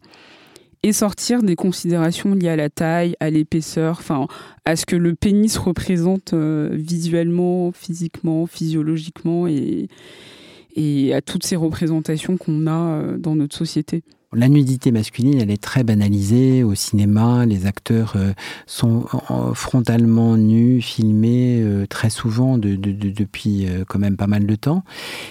et 0.82 0.92
sortir 0.92 1.44
des 1.44 1.56
considérations 1.56 2.34
liées 2.34 2.50
à 2.50 2.56
la 2.56 2.70
taille, 2.70 3.16
à 3.20 3.30
l'épaisseur, 3.30 3.98
enfin 4.00 4.28
à 4.66 4.76
ce 4.76 4.86
que 4.86 4.96
le 4.96 5.14
pénis 5.14 5.56
représente 5.58 6.34
euh, 6.34 6.70
visuellement, 6.74 7.72
physiquement, 7.72 8.48
physiologiquement 8.48 9.48
et, 9.48 9.88
à 11.14 11.22
toutes 11.22 11.46
ces 11.46 11.56
représentations 11.56 12.36
qu'on 12.36 12.66
a 12.66 12.72
euh, 12.72 13.18
dans 13.18 13.36
notre 13.36 13.56
société. 13.56 14.04
La 14.36 14.50
nudité 14.50 14.92
masculine, 14.92 15.40
elle 15.40 15.52
est 15.52 15.62
très 15.62 15.84
banalisée 15.84 16.64
au 16.64 16.76
cinéma. 16.76 17.46
Les 17.46 17.66
acteurs 17.66 18.14
euh, 18.16 18.34
sont 18.66 19.06
frontalement 19.54 20.38
nus, 20.38 20.82
filmés 20.82 21.62
euh, 21.62 21.86
très 21.86 22.10
souvent 22.10 22.58
depuis 22.58 23.68
euh, 23.68 23.84
quand 23.88 24.00
même 24.00 24.18
pas 24.18 24.28
mal 24.28 24.46
de 24.46 24.56
temps. 24.56 24.84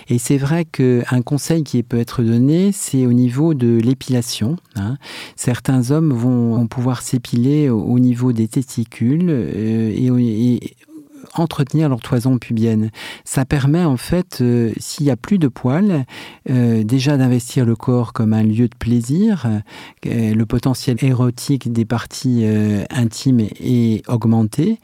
Et 0.09 0.19
c'est 0.19 0.37
vrai 0.37 0.65
qu'un 0.65 1.23
conseil 1.25 1.65
qui 1.65 1.83
peut 1.83 1.99
être 1.99 2.23
donné, 2.23 2.71
c'est 2.73 3.07
au 3.07 3.13
niveau 3.13 3.55
de 3.55 3.79
l'épilation. 3.83 4.57
Hein. 4.77 4.99
Certains 5.37 5.91
hommes 5.91 6.13
vont, 6.13 6.67
pouvoir 6.67 7.03
s'épiler 7.03 7.69
au, 7.69 7.99
niveau 7.99 8.33
des 8.33 8.49
testicules 8.49 9.31
et, 9.31 10.11
entretenir 11.35 11.89
leur 11.89 12.01
toison 12.01 12.39
pubienne. 12.39 12.91
Ça 13.25 13.45
permet 13.45 13.85
en 13.85 13.97
fait, 13.97 14.39
euh, 14.41 14.73
s'il 14.79 15.07
n'y 15.07 15.11
a 15.11 15.17
plus 15.17 15.39
de 15.39 15.49
poils, 15.49 16.05
euh, 16.51 16.85
déjà 16.85 17.17
d'investir 17.17 17.65
le 17.65 17.77
corps 17.77 18.13
comme 18.13 18.33
un 18.33 18.43
lieu 18.43 18.69
de 18.69 18.75
plaisir. 18.79 19.47
Euh, 20.07 20.35
le 20.35 20.47
potentiel 20.47 20.97
érotique 21.03 21.73
des 21.73 21.85
parties 21.85 22.45
intimes 22.91 23.41
est 23.41 24.09
augmenté 24.09 24.79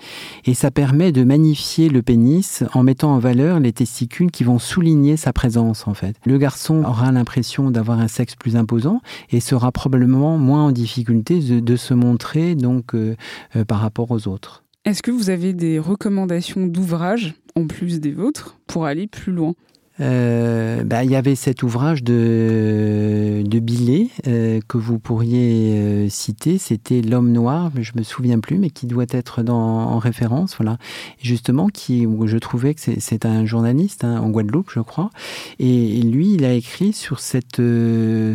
et 0.44 0.54
ça 0.54 0.70
permet 0.70 1.12
de 1.12 1.24
magnifier 1.24 1.88
le 1.88 2.02
pénis 2.02 2.64
en 2.72 2.82
mettant 2.82 3.14
en 3.14 3.18
valeur 3.18 3.61
les 3.61 3.72
testicules 3.72 4.30
qui 4.30 4.44
vont 4.44 4.58
souligner 4.58 5.16
sa 5.16 5.32
présence 5.32 5.87
en 5.87 5.94
fait. 5.94 6.16
Le 6.24 6.38
garçon 6.38 6.84
aura 6.84 7.11
l'impression 7.12 7.70
d'avoir 7.70 8.00
un 8.00 8.08
sexe 8.08 8.37
plus 8.37 8.56
imposant 8.56 9.00
et 9.30 9.40
sera 9.40 9.72
probablement 9.72 10.38
moins 10.38 10.66
en 10.66 10.72
difficulté 10.72 11.40
de, 11.40 11.61
de 11.61 11.76
se 11.76 11.94
montrer 11.94 12.54
donc 12.54 12.94
par 13.66 13.80
rapport 13.80 14.11
aux 14.11 14.28
autres. 14.28 14.62
Est-ce 14.84 15.02
que 15.02 15.10
vous 15.10 15.30
avez 15.30 15.52
des 15.52 15.78
recommandations 15.78 16.66
d'ouvrages, 16.66 17.34
en 17.56 17.66
plus 17.66 18.00
des 18.00 18.12
vôtres, 18.12 18.58
pour 18.66 18.86
aller 18.86 19.06
plus 19.06 19.32
loin? 19.32 19.54
Euh, 20.00 20.84
bah, 20.84 21.04
il 21.04 21.10
y 21.10 21.16
avait 21.16 21.34
cet 21.34 21.62
ouvrage 21.62 22.04
de, 22.04 23.42
de 23.44 23.58
que 24.68 24.78
vous 24.78 24.98
pourriez 24.98 25.72
euh, 25.78 26.09
citer. 26.09 26.59
C'était 26.59 27.00
L'homme 27.00 27.33
noir, 27.33 27.70
mais 27.74 27.83
je 27.83 27.92
me 27.96 28.02
souviens 28.02 28.38
plus, 28.38 28.59
mais 28.59 28.70
qui 28.70 28.87
doit 28.87 29.07
être 29.11 29.42
en 29.48 29.98
référence. 29.98 30.57
Voilà. 30.57 30.76
justement, 31.20 31.68
qui, 31.68 32.07
je 32.26 32.38
trouvais 32.38 32.74
que 32.74 32.81
c'est 32.98 33.26
un 33.26 33.46
journaliste 33.46 34.04
hein, 34.04 34.20
en 34.20 34.28
Guadeloupe, 34.28 34.70
je 34.72 34.81
crois. 34.81 35.11
Et, 35.59 36.02
lui, 36.02 36.35
il 36.35 36.44
a 36.44 36.52
écrit 36.52 36.92
sur 36.92 37.20
cette, 37.20 37.61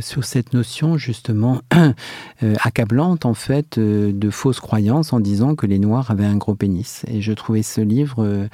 sur 0.01 0.23
cette 0.23 0.53
notion 0.53 0.97
justement 0.97 1.61
accablante, 2.41 3.25
en 3.25 3.33
fait, 3.33 3.79
de 3.79 4.29
fausses 4.29 4.59
croyances 4.59 5.13
en 5.13 5.19
disant 5.19 5.55
que 5.55 5.65
les 5.65 5.79
Noirs 5.79 6.11
avaient 6.11 6.25
un 6.25 6.37
gros 6.37 6.55
pénis. 6.55 7.03
Et 7.07 7.21
je 7.21 7.33
trouvais 7.33 7.63
ce 7.63 7.81
livre 7.81 8.47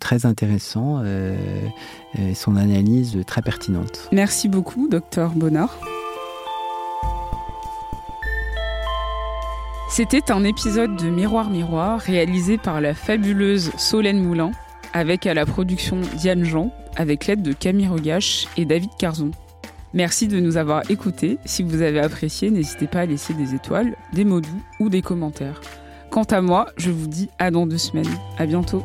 très 0.00 0.26
intéressant 0.26 1.02
son 2.34 2.56
analyse 2.56 3.18
très 3.26 3.42
pertinente. 3.42 4.08
Merci 4.12 4.48
beaucoup, 4.48 4.88
docteur 4.88 5.30
Bonnard. 5.30 5.78
C'était 9.88 10.30
un 10.30 10.44
épisode 10.44 10.96
de 10.96 11.08
Miroir 11.08 11.50
Miroir 11.50 11.98
réalisé 11.98 12.58
par 12.58 12.80
la 12.80 12.94
fabuleuse 12.94 13.72
Solène 13.78 14.22
Moulin, 14.22 14.52
avec 14.92 15.26
à 15.26 15.34
la 15.34 15.46
production 15.46 16.00
Diane 16.16 16.44
Jean, 16.44 16.70
avec 16.96 17.26
l'aide 17.26 17.42
de 17.42 17.52
Camille 17.52 17.88
Regache 17.88 18.46
et 18.56 18.64
David 18.64 18.90
Carzon. 18.98 19.30
Merci 19.94 20.28
de 20.28 20.40
nous 20.40 20.58
avoir 20.58 20.88
écoutés. 20.90 21.38
Si 21.46 21.62
vous 21.62 21.80
avez 21.80 22.00
apprécié, 22.00 22.50
n'hésitez 22.50 22.86
pas 22.86 23.00
à 23.00 23.06
laisser 23.06 23.32
des 23.32 23.54
étoiles, 23.54 23.96
des 24.12 24.24
mots 24.24 24.42
doux 24.42 24.62
ou 24.78 24.90
des 24.90 25.02
commentaires. 25.02 25.60
Quant 26.10 26.24
à 26.24 26.42
moi, 26.42 26.66
je 26.76 26.90
vous 26.90 27.06
dis 27.06 27.30
à 27.38 27.50
dans 27.50 27.66
deux 27.66 27.78
semaines. 27.78 28.10
À 28.38 28.46
bientôt. 28.46 28.84